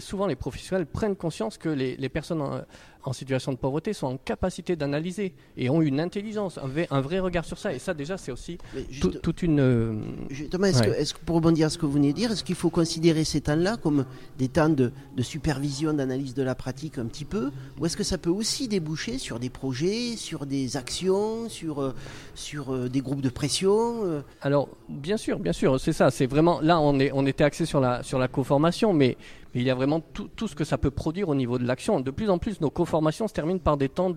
souvent 0.00 0.26
les 0.26 0.36
professionnels 0.36 0.86
prennent 0.86 1.16
conscience 1.16 1.58
que 1.58 1.68
les, 1.68 2.08
personnes 2.08 2.42
en, 2.42 2.62
situation 3.12 3.52
de 3.52 3.56
pauvreté 3.56 3.92
sont 3.92 4.06
en 4.06 4.16
capacité 4.16 4.76
d'analyser 4.76 5.34
et 5.56 5.68
ont 5.70 5.82
une 5.82 5.98
intelligence, 5.98 6.58
un, 6.90 7.00
vrai 7.00 7.18
regard 7.18 7.44
sur 7.44 7.58
ça. 7.58 7.72
Et 7.72 7.78
ça, 7.78 7.94
déjà, 7.94 8.16
c'est 8.16 8.30
aussi 8.30 8.58
toute 9.00 9.42
une. 9.42 9.60
Euh, 9.60 9.94
justement, 10.30 10.66
est-ce 10.66 11.14
que, 11.14 11.20
pour 11.20 11.36
rebondir 11.36 11.66
à 11.66 11.70
ce 11.70 11.78
que 11.78 11.86
vous 11.86 11.92
venez 11.92 12.12
de 12.12 12.16
dire, 12.16 12.30
est-ce 12.30 12.44
qu'il 12.44 12.54
faut 12.54 12.70
considérer 12.70 13.24
ces 13.24 13.40
temps-là 13.40 13.76
comme 13.76 14.04
des 14.38 14.48
temps 14.48 14.68
de, 14.68 14.92
de 15.16 15.22
supervision, 15.22 15.92
d'analyse 15.92 16.34
de 16.34 16.42
la 16.42 16.54
pratique 16.54 16.98
un 16.98 17.06
petit 17.06 17.24
peu, 17.24 17.50
ou 17.78 17.86
est-ce 17.86 17.96
que 17.96 18.04
ça 18.04 18.18
peut 18.18 18.30
aussi 18.30 18.68
déboucher 18.68 19.18
sur 19.18 19.38
des 19.38 19.50
projets, 19.50 20.16
sur 20.16 20.46
des 20.46 20.76
actions, 20.76 21.48
sur, 21.48 21.80
euh, 21.80 21.94
sur 22.34 22.72
euh, 22.72 22.88
des 22.88 23.00
groupes 23.00 23.22
de 23.22 23.28
pression 23.28 24.04
euh? 24.04 24.20
Alors, 24.42 24.68
bien 24.88 25.16
sûr, 25.16 25.38
bien 25.38 25.52
sûr, 25.52 25.80
c'est 25.80 25.92
ça. 25.92 26.10
C'est 26.10 26.26
vraiment 26.26 26.60
là, 26.60 26.80
on, 26.80 26.98
est, 27.00 27.10
on 27.12 27.26
était 27.26 27.44
axé 27.44 27.66
sur 27.66 27.80
la, 27.80 28.02
sur 28.02 28.18
la 28.18 28.28
co-formation, 28.28 28.92
mais, 28.92 29.16
il 29.54 29.62
y 29.62 29.70
a 29.70 29.74
vraiment 29.74 30.00
tout, 30.00 30.48
ce 30.48 30.54
que 30.54 30.64
ça 30.64 30.78
peut 30.78 30.90
produire 30.90 31.28
au 31.28 31.34
niveau 31.34 31.58
de 31.58 31.64
l'action. 31.64 32.00
De 32.00 32.10
plus 32.10 32.30
en 32.30 32.38
plus, 32.38 32.60
nos 32.60 32.70
co-formations 32.70 33.28
se 33.28 33.34
terminent 33.34 33.58
par 33.58 33.76
des 33.76 33.88
temps 33.88 34.12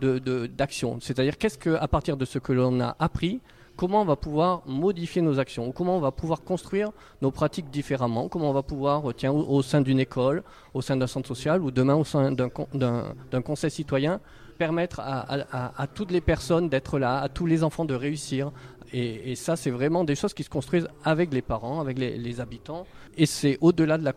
d'action. 0.00 0.98
C'est-à-dire 1.00 1.36
qu'est-ce 1.38 1.58
que, 1.58 1.70
à 1.70 1.88
partir 1.88 2.16
de 2.16 2.24
ce 2.24 2.38
que 2.38 2.52
l'on 2.52 2.80
a 2.80 2.96
appris, 2.98 3.40
comment 3.76 4.02
on 4.02 4.04
va 4.04 4.16
pouvoir 4.16 4.62
modifier 4.66 5.22
nos 5.22 5.38
actions, 5.38 5.72
comment 5.72 5.96
on 5.96 6.00
va 6.00 6.12
pouvoir 6.12 6.42
construire 6.42 6.90
nos 7.20 7.30
pratiques 7.30 7.70
différemment, 7.70 8.28
comment 8.28 8.50
on 8.50 8.54
va 8.54 8.62
pouvoir, 8.62 9.10
euh, 9.10 9.12
tiens, 9.12 9.32
au, 9.32 9.62
sein 9.62 9.80
d'une 9.80 10.00
école, 10.00 10.42
au 10.74 10.82
sein 10.82 10.96
d'un 10.96 11.06
centre 11.06 11.28
social, 11.28 11.62
ou 11.62 11.70
demain 11.70 11.94
au 11.94 12.04
sein 12.04 12.32
d'un 12.32 13.42
conseil 13.42 13.70
citoyen, 13.70 14.20
permettre 14.58 15.00
à, 15.00 15.86
toutes 15.92 16.12
les 16.12 16.20
personnes 16.20 16.68
d'être 16.68 16.98
là, 16.98 17.18
à 17.18 17.28
tous 17.28 17.46
les 17.46 17.64
enfants 17.64 17.84
de 17.84 17.94
réussir. 17.94 18.52
Et, 18.94 19.34
ça, 19.36 19.56
c'est 19.56 19.70
vraiment 19.70 20.04
des 20.04 20.14
choses 20.14 20.34
qui 20.34 20.42
se 20.42 20.50
construisent 20.50 20.88
avec 21.02 21.32
les 21.32 21.42
parents, 21.42 21.80
avec 21.80 21.98
les, 21.98 22.40
habitants, 22.40 22.86
et 23.16 23.26
c'est 23.26 23.56
au-delà 23.60 23.96
de 23.96 24.04
la 24.04 24.12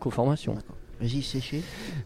coformation. 0.98 1.58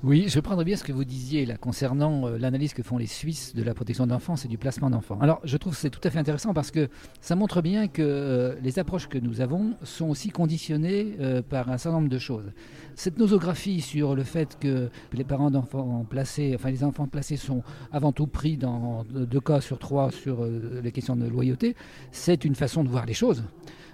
Oui, 0.03 0.27
je 0.29 0.41
prendrais 0.41 0.65
bien 0.65 0.77
ce 0.77 0.85
que 0.85 0.93
vous 0.93 1.05
disiez 1.05 1.47
là 1.47 1.57
concernant 1.57 2.27
euh, 2.27 2.39
l'analyse 2.39 2.75
que 2.75 2.83
font 2.83 2.99
les 2.99 3.07
Suisses 3.07 3.55
de 3.55 3.63
la 3.63 3.75
protection 3.75 4.07
d'enfance 4.07 4.45
et 4.45 4.49
du 4.49 4.59
placement 4.59 4.91
d'enfants. 4.91 5.19
Alors, 5.21 5.41
je 5.45 5.57
trouve 5.57 5.75
que 5.75 5.79
c'est 5.79 5.91
tout 5.91 6.01
à 6.05 6.11
fait 6.11 6.19
intéressant 6.19 6.55
parce 6.55 6.71
que 6.71 6.89
ça 7.21 7.37
montre 7.37 7.63
bien 7.63 7.89
que 7.89 8.03
euh, 8.03 8.55
les 8.63 8.79
approches 8.79 9.09
que 9.09 9.19
nous 9.19 9.41
avons 9.41 9.75
sont 9.83 10.09
aussi 10.09 10.31
conditionnées 10.31 11.17
euh, 11.21 11.43
par 11.43 11.71
un 11.71 11.79
certain 11.79 11.99
nombre 11.99 12.11
de 12.11 12.19
choses. 12.19 12.53
Cette 12.95 13.19
nosographie 13.19 13.81
sur 13.81 14.15
le 14.15 14.25
fait 14.25 14.59
que 14.59 14.91
les 15.13 15.25
parents 15.25 15.51
d'enfants 15.51 16.07
placés, 16.09 16.53
enfin 16.55 16.71
les 16.71 16.85
enfants 16.85 17.07
placés 17.07 17.37
sont 17.37 17.63
avant 17.93 18.13
tout 18.13 18.27
pris 18.27 18.57
dans 18.57 19.05
deux 19.05 19.41
cas 19.41 19.61
sur 19.61 19.79
trois 19.79 20.11
sur 20.11 20.45
les 20.45 20.93
questions 20.93 21.17
de 21.17 21.27
loyauté, 21.27 21.77
c'est 22.11 22.45
une 22.45 22.55
façon 22.55 22.85
de 22.85 22.89
voir 22.89 23.07
les 23.07 23.15
choses. 23.15 23.45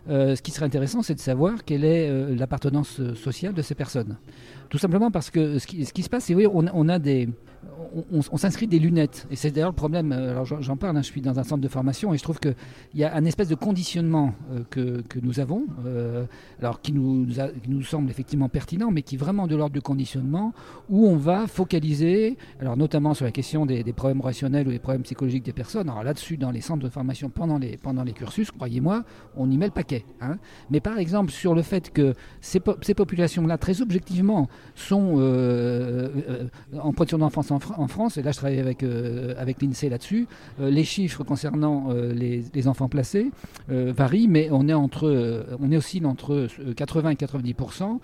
Ce 0.08 0.40
qui 0.40 0.50
serait 0.50 0.66
intéressant, 0.66 1.02
c'est 1.02 1.14
de 1.14 1.20
savoir 1.20 1.64
quelle 1.64 1.84
est 1.84 2.34
l'appartenance 2.34 3.00
sociale 3.14 3.54
de 3.54 3.62
ces 3.62 3.74
personnes. 3.74 4.16
Tout 4.68 4.78
simplement 4.78 5.10
parce 5.10 5.30
que 5.30 5.58
ce 5.58 5.66
qui, 5.66 6.02
se 6.02 6.08
passe, 6.08 6.24
c'est 6.24 6.34
oui, 6.34 6.46
on, 6.52 6.88
a 6.88 6.98
des, 6.98 7.28
on, 8.12 8.36
s'inscrit 8.36 8.66
des 8.66 8.78
lunettes. 8.78 9.26
Et 9.30 9.36
c'est 9.36 9.50
d'ailleurs 9.50 9.70
le 9.70 9.74
problème, 9.76 10.12
euh, 10.12 10.30
alors 10.30 10.44
j'en 10.44 10.76
parle, 10.76 10.96
hein, 10.96 11.02
je 11.02 11.06
suis 11.06 11.20
dans 11.20 11.38
un 11.38 11.44
centre 11.44 11.60
de 11.60 11.68
formation 11.68 12.12
et 12.14 12.18
je 12.18 12.22
trouve 12.22 12.38
qu'il 12.38 12.54
y 12.94 13.04
a 13.04 13.14
un 13.14 13.24
espèce 13.24 13.48
de 13.48 13.54
conditionnement 13.54 14.34
euh, 14.52 15.02
que, 15.08 15.18
nous 15.20 15.40
avons, 15.40 15.66
euh, 15.84 16.24
qui 16.82 16.92
nous, 16.92 17.82
semble 17.82 18.10
effectivement 18.10 18.48
pertinent, 18.48 18.90
mais 18.90 19.02
qui 19.02 19.16
est 19.16 19.18
vraiment 19.18 19.46
de 19.46 19.56
l'ordre 19.56 19.74
du 19.74 19.80
conditionnement, 19.80 20.52
où 20.88 21.06
on 21.06 21.16
va 21.16 21.46
focaliser, 21.46 22.36
alors 22.60 22.76
notamment 22.76 23.14
sur 23.14 23.24
la 23.24 23.32
question 23.32 23.66
des, 23.66 23.84
problèmes 23.92 24.20
rationnels 24.20 24.66
ou 24.68 24.70
des 24.70 24.78
problèmes 24.78 25.02
psychologiques 25.02 25.44
des 25.44 25.52
personnes. 25.52 25.88
Alors 25.88 26.04
là-dessus, 26.04 26.36
dans 26.36 26.50
les 26.50 26.60
centres 26.60 26.82
de 26.82 26.88
formation, 26.88 27.30
pendant 27.30 27.58
les, 27.58 28.12
cursus, 28.12 28.50
croyez-moi, 28.50 29.04
on 29.36 29.50
y 29.50 29.56
met 29.56 29.66
le 29.66 29.72
paquet. 29.72 30.04
Hein. 30.20 30.36
Mais 30.70 30.80
par 30.80 30.98
exemple, 30.98 31.30
sur 31.30 31.54
le 31.54 31.62
fait 31.62 31.92
que 31.92 32.14
ces, 32.40 32.60
populations-là, 32.60 33.58
très 33.58 33.80
objectivement, 33.82 34.48
sont 34.74 35.16
en 36.78 36.92
protection 36.92 37.18
d'enfance 37.18 37.45
en, 37.50 37.88
France, 37.88 38.16
et 38.16 38.22
là 38.22 38.32
je 38.32 38.38
travaille 38.38 38.58
avec, 38.58 38.82
avec 38.82 39.62
l'INSEE 39.62 39.88
là-dessus, 39.88 40.26
les 40.58 40.84
chiffres 40.84 41.24
concernant 41.24 41.92
les, 41.92 42.68
enfants 42.68 42.88
placés 42.88 43.30
varient, 43.68 44.28
mais 44.28 44.48
on 44.50 44.68
est, 44.68 44.74
entre, 44.74 45.46
on 45.60 45.70
est 45.70 45.76
aussi 45.76 46.04
entre 46.04 46.48
80 46.76 47.10
et 47.10 47.14
90% 47.14 47.98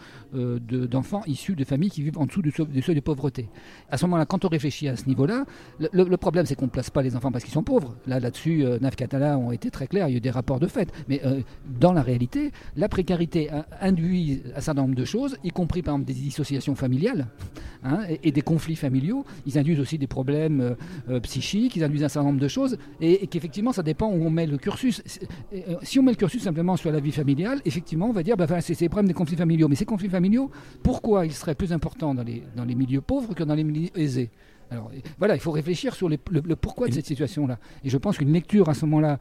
d'enfants 0.89 1.23
issus 1.27 1.55
de 1.55 1.65
familles 1.65 1.91
qui 1.91 2.03
vivent 2.03 2.19
en 2.19 2.27
dessous 2.27 2.43
du 2.43 2.51
seuil, 2.51 2.95
de 2.95 3.01
pauvreté. 3.01 3.49
À 3.91 3.97
ce 3.97 4.07
moment-là, 4.07 4.27
quand 4.27 4.45
on 4.45 4.49
réfléchit 4.49 4.89
à 4.89 4.97
ce 4.97 5.07
niveau-là, 5.07 5.45
le, 5.81 6.17
problème 6.17 6.47
c'est 6.47 6.55
qu'on 6.55 6.67
ne 6.67 6.71
place 6.71 6.91
pas 6.91 7.03
les 7.03 7.17
enfants 7.17 7.33
parce 7.33 7.45
qu'ils 7.45 7.55
sont 7.55 7.63
pauvres. 7.63 7.95
Là, 8.07 8.21
là-dessus, 8.21 8.65
Naf 8.81 8.97
Catala 8.97 9.39
ont 9.39 9.53
été 9.53 9.71
très 9.71 9.87
clairs, 9.87 10.09
il 10.09 10.13
y 10.13 10.15
a 10.15 10.19
eu 10.19 10.21
des 10.21 10.31
rapports 10.31 10.61
de 10.61 10.67
fait. 10.67 10.93
Mais 11.09 11.21
dans 11.81 11.93
la 11.93 12.03
réalité, 12.03 12.53
la 12.77 12.89
précarité 12.89 13.51
induit 13.81 14.43
un 14.55 14.61
certain 14.61 14.83
nombre 14.83 14.95
de 14.95 15.05
choses, 15.05 15.37
y 15.45 15.51
compris 15.51 15.83
par 15.83 15.95
exemple 15.95 16.07
des 16.07 16.19
dissociations 16.19 16.75
familiales 16.75 17.27
hein, 17.85 18.01
et, 18.23 18.33
des 18.33 18.43
conflits 18.43 18.77
familiaux. 18.77 19.25
Ils 19.47 19.59
induisent 19.59 19.81
aussi 19.81 19.99
des 19.99 20.07
problèmes 20.07 20.61
euh, 20.61 20.75
euh, 21.09 21.21
psychiques, 21.21 21.77
ils 21.77 21.85
induisent 21.85 22.05
un 22.05 22.09
certain 22.09 22.29
nombre 22.29 22.41
de 22.41 22.49
choses, 22.49 22.77
et, 23.01 23.27
qu'effectivement, 23.27 23.73
ça 23.73 23.83
dépend 23.83 24.09
où 24.09 24.25
on 24.25 24.31
met 24.31 24.47
le 24.47 24.59
cursus. 24.59 25.03
Euh, 25.53 25.77
si 25.83 25.99
on 25.99 26.03
met 26.03 26.13
le 26.13 26.17
cursus 26.17 26.43
simplement 26.43 26.77
sur 26.77 26.91
la 26.93 27.01
vie 27.01 27.13
familiale, 27.13 27.61
effectivement, 27.65 28.09
on 28.09 28.13
va 28.13 28.23
dire, 28.23 28.37
bah, 28.37 28.47
c'est 28.61 28.81
les 28.81 28.89
problèmes 28.89 29.09
des 29.09 29.15
conflits 29.15 29.37
familiaux. 29.37 29.69
Mais 29.69 29.77
ces 29.77 29.85
conflits 29.85 30.09
familiaux, 30.09 30.51
pourquoi 30.83 31.27
ils 31.27 31.33
seraient 31.33 31.55
plus 31.55 31.73
importants 31.73 32.15
dans 32.15 32.23
les, 32.23 32.43
dans 32.57 32.65
les 32.65 32.75
milieux 32.75 33.01
pauvres 33.01 33.35
que 33.35 33.45
dans 33.45 33.55
les 33.55 33.65
milieux 33.65 33.91
aisés? 33.99 34.31
Alors 34.73 34.91
voilà, 35.19 35.35
il 35.35 35.41
faut 35.41 35.51
réfléchir 35.51 35.95
sur 35.95 36.09
le, 36.09 36.19
le 36.31 36.57
pourquoi 36.57 36.89
de 36.89 36.95
cette 36.95 37.07
situation-là. 37.07 37.59
Et 37.85 37.91
je 37.91 37.99
pense 37.99 38.19
qu'une 38.19 38.33
lecture 38.33 38.69
à 38.69 38.75
ce 38.75 38.85
moment-là 38.87 39.19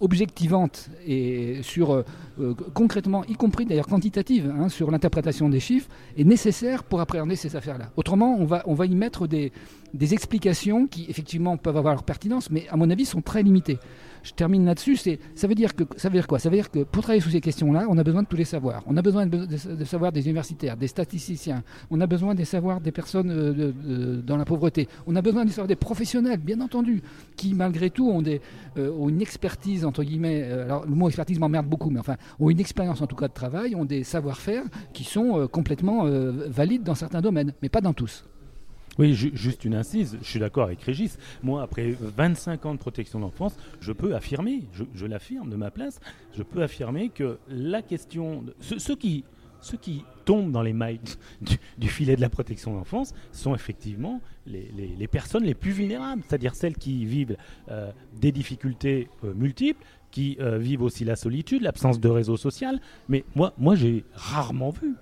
objectivante 0.00 0.88
et 1.06 1.60
sur 1.62 1.92
euh, 1.92 2.04
euh, 2.40 2.54
concrètement, 2.74 3.24
y 3.26 3.34
compris 3.34 3.66
d'ailleurs 3.66 3.86
quantitative, 3.86 4.52
hein, 4.58 4.68
sur 4.68 4.90
l'interprétation 4.90 5.48
des 5.48 5.60
chiffres, 5.60 5.88
est 6.16 6.24
nécessaire 6.24 6.84
pour 6.84 7.00
appréhender 7.00 7.36
ces 7.36 7.54
affaires-là. 7.54 7.90
Autrement, 7.96 8.36
on 8.38 8.46
va, 8.46 8.62
on 8.66 8.74
va 8.74 8.86
y 8.86 8.94
mettre 8.94 9.26
des, 9.26 9.52
des 9.92 10.14
explications 10.14 10.86
qui 10.86 11.06
effectivement 11.08 11.56
peuvent 11.56 11.76
avoir 11.76 11.94
leur 11.94 12.02
pertinence, 12.02 12.50
mais 12.50 12.66
à 12.70 12.76
mon 12.76 12.88
avis 12.90 13.04
sont 13.04 13.20
très 13.20 13.42
limitées 13.42 13.78
je 14.22 14.32
termine 14.32 14.64
là-dessus, 14.64 14.96
ça 14.96 15.46
veut 15.46 15.54
dire 15.54 15.74
que 15.74 15.84
ça 15.96 16.08
veut 16.08 16.14
dire 16.14 16.26
quoi? 16.26 16.38
Ça 16.38 16.48
veut 16.48 16.56
dire 16.56 16.70
que 16.70 16.80
pour 16.80 17.02
travailler 17.02 17.20
sur 17.20 17.30
ces 17.30 17.40
questions-là, 17.40 17.86
on 17.88 17.98
a 17.98 18.04
besoin 18.04 18.22
de 18.22 18.28
tous 18.28 18.36
les 18.36 18.44
savoirs. 18.44 18.82
On 18.86 18.96
a 18.96 19.02
besoin 19.02 19.26
de, 19.26 19.84
savoir 19.84 20.12
des 20.12 20.24
universitaires, 20.26 20.76
des 20.76 20.86
statisticiens. 20.86 21.62
On 21.90 22.00
a 22.00 22.06
besoin 22.06 22.34
des 22.34 22.44
savoirs 22.44 22.80
des 22.80 22.92
personnes 22.92 23.30
euh, 23.30 24.22
dans 24.22 24.36
la 24.36 24.44
pauvreté. 24.44 24.88
On 25.06 25.16
a 25.16 25.22
besoin 25.22 25.44
des 25.44 25.50
savoirs 25.50 25.68
des 25.68 25.76
professionnels, 25.76 26.40
bien 26.40 26.60
entendu, 26.60 27.02
qui 27.36 27.54
malgré 27.54 27.90
tout 27.90 28.08
ont, 28.08 28.22
des, 28.22 28.40
euh, 28.78 28.92
ont 28.92 29.08
une 29.08 29.22
expertise 29.22 29.84
entre 29.84 30.02
guillemets. 30.02 30.42
Euh, 30.44 30.64
alors 30.64 30.84
le 30.86 30.94
mot 30.94 31.08
expertise 31.08 31.38
m'emmerde 31.38 31.66
beaucoup, 31.66 31.90
mais 31.90 32.00
enfin 32.00 32.16
ont 32.38 32.50
une 32.50 32.60
expérience 32.60 33.00
en 33.00 33.06
tout 33.06 33.16
cas 33.16 33.28
de 33.28 33.32
travail, 33.34 33.74
ont 33.74 33.84
des 33.84 34.04
savoir-faire 34.04 34.64
qui 34.92 35.04
sont 35.04 35.48
complètement 35.48 36.04
valides 36.04 36.82
dans 36.82 36.94
certains 36.94 37.20
domaines, 37.20 37.52
mais 37.62 37.68
pas 37.68 37.80
dans 37.80 37.92
tous. 37.92 38.24
Oui, 38.98 39.14
juste 39.14 39.64
une 39.64 39.74
incise, 39.74 40.18
je 40.20 40.28
suis 40.28 40.40
d'accord 40.40 40.64
avec 40.64 40.82
Régis. 40.82 41.16
Moi, 41.42 41.62
après 41.62 41.94
25 41.98 42.66
ans 42.66 42.74
de 42.74 42.78
protection 42.78 43.18
de 43.18 43.24
l'enfance, 43.24 43.56
je 43.80 43.92
peux 43.92 44.14
affirmer, 44.14 44.64
je, 44.94 45.06
l'affirme 45.06 45.48
de 45.48 45.56
ma 45.56 45.70
place, 45.70 46.00
je 46.36 46.42
peux 46.42 46.62
affirmer 46.62 47.08
que 47.08 47.38
la 47.48 47.82
question. 47.82 48.44
Qui, 48.98 49.24
ceux 49.62 49.76
qui 49.76 50.04
tombent 50.24 50.52
dans 50.52 50.62
les 50.62 50.72
mailles 50.72 51.00
du, 51.78 51.88
filet 51.88 52.16
de 52.16 52.20
la 52.20 52.28
protection 52.30 52.72
de 52.72 52.76
l'enfance 52.76 53.14
sont 53.32 53.54
effectivement 53.54 54.20
les, 54.46 55.08
personnes 55.08 55.44
les 55.44 55.54
plus 55.54 55.70
vulnérables, 55.70 56.22
c'est-à-dire 56.26 56.54
celles 56.54 56.76
qui 56.76 57.04
vivent 57.04 57.36
euh, 57.70 57.90
des 58.20 58.32
difficultés 58.32 59.08
euh, 59.24 59.34
multiples, 59.34 59.84
qui 60.10 60.36
euh, 60.40 60.58
vivent 60.58 60.82
aussi 60.82 61.04
la 61.04 61.16
solitude, 61.16 61.62
l'absence 61.62 62.00
de 62.00 62.08
réseau 62.08 62.36
social. 62.36 62.80
Mais 63.08 63.24
moi, 63.34 63.52
moi 63.58 63.74
j'ai 63.74 64.04
rarement 64.14 64.70
vu 64.70 64.94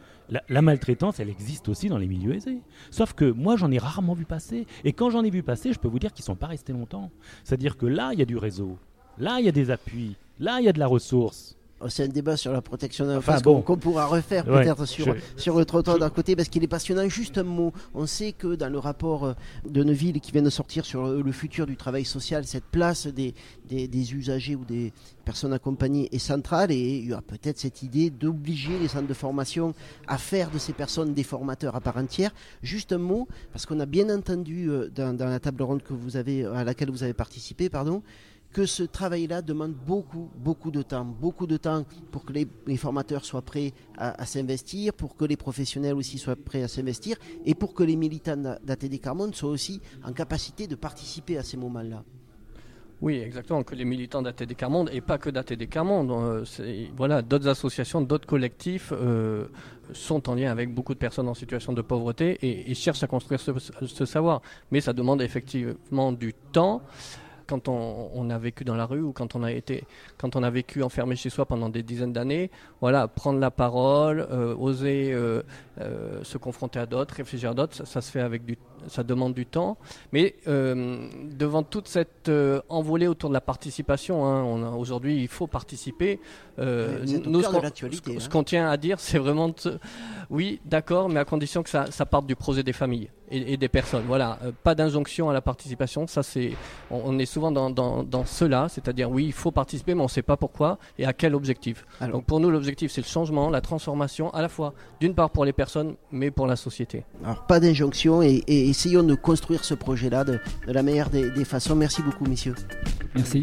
la, 0.49 0.63
maltraitance, 0.63 1.21
elle 1.21 1.31
existe 1.31 1.69
aussi 1.69 1.89
dans 1.89 1.99
les 1.99 2.07
milieux 2.07 2.35
aisés. 2.35 2.61
Sauf 2.91 3.13
que 3.15 3.31
moi, 3.31 3.57
j'en 3.57 3.71
ai 3.71 3.79
rarement 3.79 4.15
vu 4.15 4.25
passer. 4.25 4.67
Et 4.85 4.93
quand 4.93 5.11
j'en 5.11 5.25
ai 5.25 5.31
vu 5.31 5.43
passer, 5.43 5.73
je 5.73 5.79
peux 5.79 5.89
vous 5.89 5.99
dire 5.99 6.13
qu'ils 6.13 6.25
ne 6.25 6.27
sont 6.27 6.37
pas 6.37 6.47
restés 6.47 6.73
longtemps. 6.73 7.11
C'est-à-dire 7.45 7.77
que 7.77 7.87
là, 7.87 8.11
il 8.13 8.19
y 8.19 8.23
a 8.23 8.27
du 8.27 8.37
réseau. 8.37 8.79
Là, 9.19 9.41
il 9.41 9.47
y 9.47 9.49
a 9.49 9.53
des 9.53 9.71
appuis. 9.71 10.17
Là, 10.39 10.61
il 10.61 10.67
y 10.67 10.69
a 10.69 10.73
de 10.73 10.79
la 10.79 10.87
ressource. 10.87 11.57
Oh, 11.81 11.89
c'est 11.89 12.03
un 12.03 12.09
débat 12.09 12.37
sur 12.37 12.53
la 12.53 12.61
protection 12.61 13.07
de 13.07 13.13
l'enfance 13.13 13.41
qu'on 13.43 13.77
pourra 13.77 14.07
refaire 14.07 14.45
peut-être 14.45 14.85
sur, 14.85 15.15
sur 15.37 15.57
le 15.57 15.65
trottoir 15.65 15.97
d'un 15.99 16.11
côté 16.11 16.35
parce 16.35 16.49
qu'il 16.49 16.65
est 16.65 16.69
passionnant. 16.69 17.09
Juste 17.09 17.39
un 17.39 17.45
mot. 17.45 17.73
On 17.95 18.05
sait 18.07 18.33
que 18.33 18.57
dans 18.57 18.69
le 18.69 18.79
rapport 18.79 19.25
euh, 19.25 19.33
de 19.65 19.85
Neuville 19.85 20.21
qui 20.21 20.33
vient 20.33 20.43
de 20.43 20.51
sortir 20.51 20.85
sur 20.85 21.07
le 21.09 21.33
futur 21.33 21.67
du 21.67 21.77
travail 21.77 22.05
social, 22.05 22.45
cette 22.47 22.65
place 22.65 23.07
des, 23.07 23.33
des, 23.69 24.15
usagers 24.15 24.57
ou 24.57 24.65
des 24.65 24.93
personnes 25.25 25.53
accompagnées 25.53 26.09
est 26.13 26.19
centrale 26.19 26.73
et 26.73 26.97
il 26.99 27.11
y 27.11 27.13
a 27.13 27.21
peut-être 27.21 27.59
cette 27.59 27.83
idée 27.85 28.11
d'obliger 28.11 28.77
les 28.81 28.89
centres 28.89 29.07
de 29.07 29.15
formation 29.15 29.73
à 30.09 30.19
faire 30.19 30.51
de 30.51 30.59
ces 30.59 30.73
personnes 30.73 31.15
des 31.15 31.23
formateurs 31.23 31.77
à 31.77 31.81
part 31.81 31.97
entière. 31.97 32.33
Juste 32.61 32.93
un 32.93 32.99
mot, 32.99 33.29
parce 33.53 33.67
qu'on 33.67 33.79
a 33.79 33.87
bien 33.87 34.11
entendu 34.11 34.69
euh, 34.69 34.89
dans, 34.89 35.17
dans, 35.17 35.29
la 35.29 35.39
table 35.39 35.63
ronde 35.63 35.85
que 35.85 35.93
vous 35.93 36.17
avez, 36.17 36.45
à 36.45 36.65
laquelle 36.65 36.91
vous 36.91 37.05
avez 37.05 37.15
participé, 37.15 37.69
pardon, 37.69 38.03
que 38.53 38.67
ce 38.67 38.83
travail-là 38.83 39.43
demande 39.43 39.73
beaucoup, 39.75 40.31
beaucoup 40.37 40.71
de 40.71 40.83
temps. 40.83 41.05
Beaucoup 41.05 41.47
de 41.47 41.57
temps 41.57 41.85
pour 42.11 42.25
que 42.25 42.33
les, 42.33 42.77
formateurs 42.77 43.25
soient 43.25 43.43
prêts 43.43 43.73
à, 43.97 44.25
s'investir, 44.25 44.95
pour 44.95 45.17
que 45.17 45.25
les 45.25 45.37
professionnels 45.37 45.95
aussi 45.95 46.19
soient 46.19 46.37
prêts 46.37 46.63
à 46.63 46.69
s'investir, 46.69 47.17
et 47.45 47.55
pour 47.55 47.75
que 47.75 47.83
les 47.83 47.97
militants 47.97 48.37
d'ATD 48.37 49.01
Carmone 49.01 49.35
soient 49.35 49.51
aussi 49.51 49.81
en 50.05 50.13
capacité 50.13 50.67
de 50.67 50.75
participer 50.75 51.39
à 51.39 51.43
ces 51.43 51.57
moments-là. 51.57 52.03
Oui, 53.01 53.19
exactement, 53.19 53.63
que 53.63 53.77
les 53.77 53.85
militants 53.85 54.23
d'ATD 54.23 54.57
Carmonde, 54.57 54.91
et 54.93 55.01
pas 55.01 55.19
que 55.19 55.31
d'ATD 55.31 55.69
Carmonde, 55.69 56.11
euh, 56.11 56.45
voilà, 56.97 57.23
d'autres 57.23 57.47
associations, 57.47 58.01
d'autres 58.01 58.27
collectifs 58.27 58.93
euh, 58.93 59.47
sont 59.93 60.29
en 60.29 60.35
lien 60.35 60.51
avec 60.51 60.75
beaucoup 60.75 60.95
de 60.95 60.99
personnes 60.99 61.29
en 61.29 61.35
situation 61.35 61.73
de 61.73 61.81
pauvreté 61.81 62.39
et, 62.43 62.75
cherchent 62.75 63.05
à 63.05 63.07
construire 63.07 63.39
ce, 63.39 64.05
savoir. 64.05 64.43
Mais 64.73 64.81
ça 64.81 64.93
demande 64.93 65.23
effectivement 65.23 66.11
du 66.11 66.35
temps 66.35 66.83
quand 67.49 67.69
on, 67.69 68.31
a 68.31 68.39
vécu 68.39 68.63
dans 68.63 68.77
la 68.77 68.85
rue 68.85 69.01
ou 69.01 69.13
quand 69.13 69.35
on 69.35 69.43
a 69.43 69.51
été, 69.51 69.85
quand 70.19 70.37
on 70.37 70.43
a 70.43 70.51
vécu 70.51 70.83
enfermé 70.83 71.17
chez 71.17 71.31
soi 71.31 71.47
pendant 71.47 71.71
des 71.71 71.83
dizaines 71.83 72.13
d'années, 72.13 72.51
voilà, 72.81 73.09
prendre 73.09 73.41
la 73.41 73.51
parole, 73.51 74.21
euh, 74.31 74.55
oser 74.55 75.13
euh, 75.13 75.43
euh, 75.81 76.23
se 76.23 76.37
confronter 76.37 76.79
à 76.79 76.85
d'autres, 76.87 77.15
réfléchir 77.15 77.51
à 77.51 77.55
d'autres, 77.55 77.87
ça, 77.87 78.01
se 78.03 78.11
fait 78.11 78.21
avec 78.21 78.45
du, 78.45 78.59
ça 78.87 79.03
demande 79.03 79.33
du 79.33 79.47
temps. 79.47 79.79
Mais 80.13 80.37
devant 80.47 81.63
toute 81.63 81.89
cette 81.89 82.31
envolée 82.69 83.09
autour 83.09 83.31
de 83.31 83.35
la 83.35 83.41
participation, 83.41 84.27
hein, 84.27 84.75
aujourd'hui, 84.75 85.23
il 85.23 85.29
faut 85.29 85.47
participer. 85.47 86.21
nous, 86.59 87.43
ce 87.43 87.57
hein. 87.57 88.29
qu'on 88.31 88.45
tient 88.45 88.69
à 88.69 88.77
dire, 88.77 89.01
c'est 89.01 89.19
vraiment, 89.19 89.55
oui, 90.29 90.61
d'accord, 90.67 91.09
mais 91.09 91.21
à 91.21 91.25
condition 91.25 91.63
que 91.63 91.71
ça, 91.71 91.91
ça 91.91 92.05
parte 92.05 92.27
du 92.27 92.37
projet 92.37 92.63
des 92.63 92.75
familles 92.75 93.09
et, 93.31 93.57
des 93.57 93.69
personnes. 93.69 94.05
Voilà, 94.07 94.39
euh, 94.45 94.53
pas 94.63 94.75
d'injonction 94.75 95.31
à 95.31 95.33
la 95.33 95.41
participation. 95.41 96.07
Ça, 96.07 96.23
c'est, 96.23 96.53
on, 96.91 97.19
est 97.19 97.27
souvent 97.27 97.51
dans, 97.51 97.71
dans, 97.71 98.25
cela, 98.25 98.69
c'est-à-dire 98.69 99.11
oui, 99.11 99.27
il 99.27 99.33
faut 99.33 99.51
participer, 99.51 99.95
mais 99.95 100.01
on 100.01 100.05
ne 100.05 100.11
sait 100.11 100.23
pas 100.23 100.37
pourquoi 100.37 100.79
et 100.99 101.07
à 101.07 101.13
quel 101.13 101.35
objectif. 101.35 101.87
Donc 102.01 102.25
pour 102.25 102.41
nous, 102.41 102.51
l'objectif, 102.51 102.91
c'est 102.91 103.01
le 103.01 103.07
changement, 103.07 103.51
la 103.51 103.61
transformation, 103.61 104.31
à 104.31 104.43
la 104.43 104.49
fois 104.49 104.75
d'une 105.01 105.15
part 105.15 105.31
pour 105.31 105.45
les 105.45 105.53
personnes, 105.53 105.95
mais 106.11 106.31
pour 106.31 106.47
la 106.47 106.57
société. 106.57 107.05
Alors 107.25 107.47
pas 107.47 107.61
d'injonction 107.61 108.23
et, 108.23 108.43
essayons 108.49 109.03
de 109.03 109.15
construire 109.15 109.65
ce 109.65 109.75
projet-là 109.75 110.25
de, 110.25 110.41
la 110.67 110.83
meilleure 110.83 111.11
des, 111.11 111.31
des 111.31 111.45
façons. 111.45 111.75
Merci 111.75 112.03
beaucoup, 112.03 112.25
messieurs. 112.25 112.55
Merci. 113.15 113.43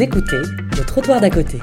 Écoutez 0.00 0.42
Le 0.76 0.84
Trottoir 0.84 1.20
d'à 1.20 1.30
côté. 1.30 1.58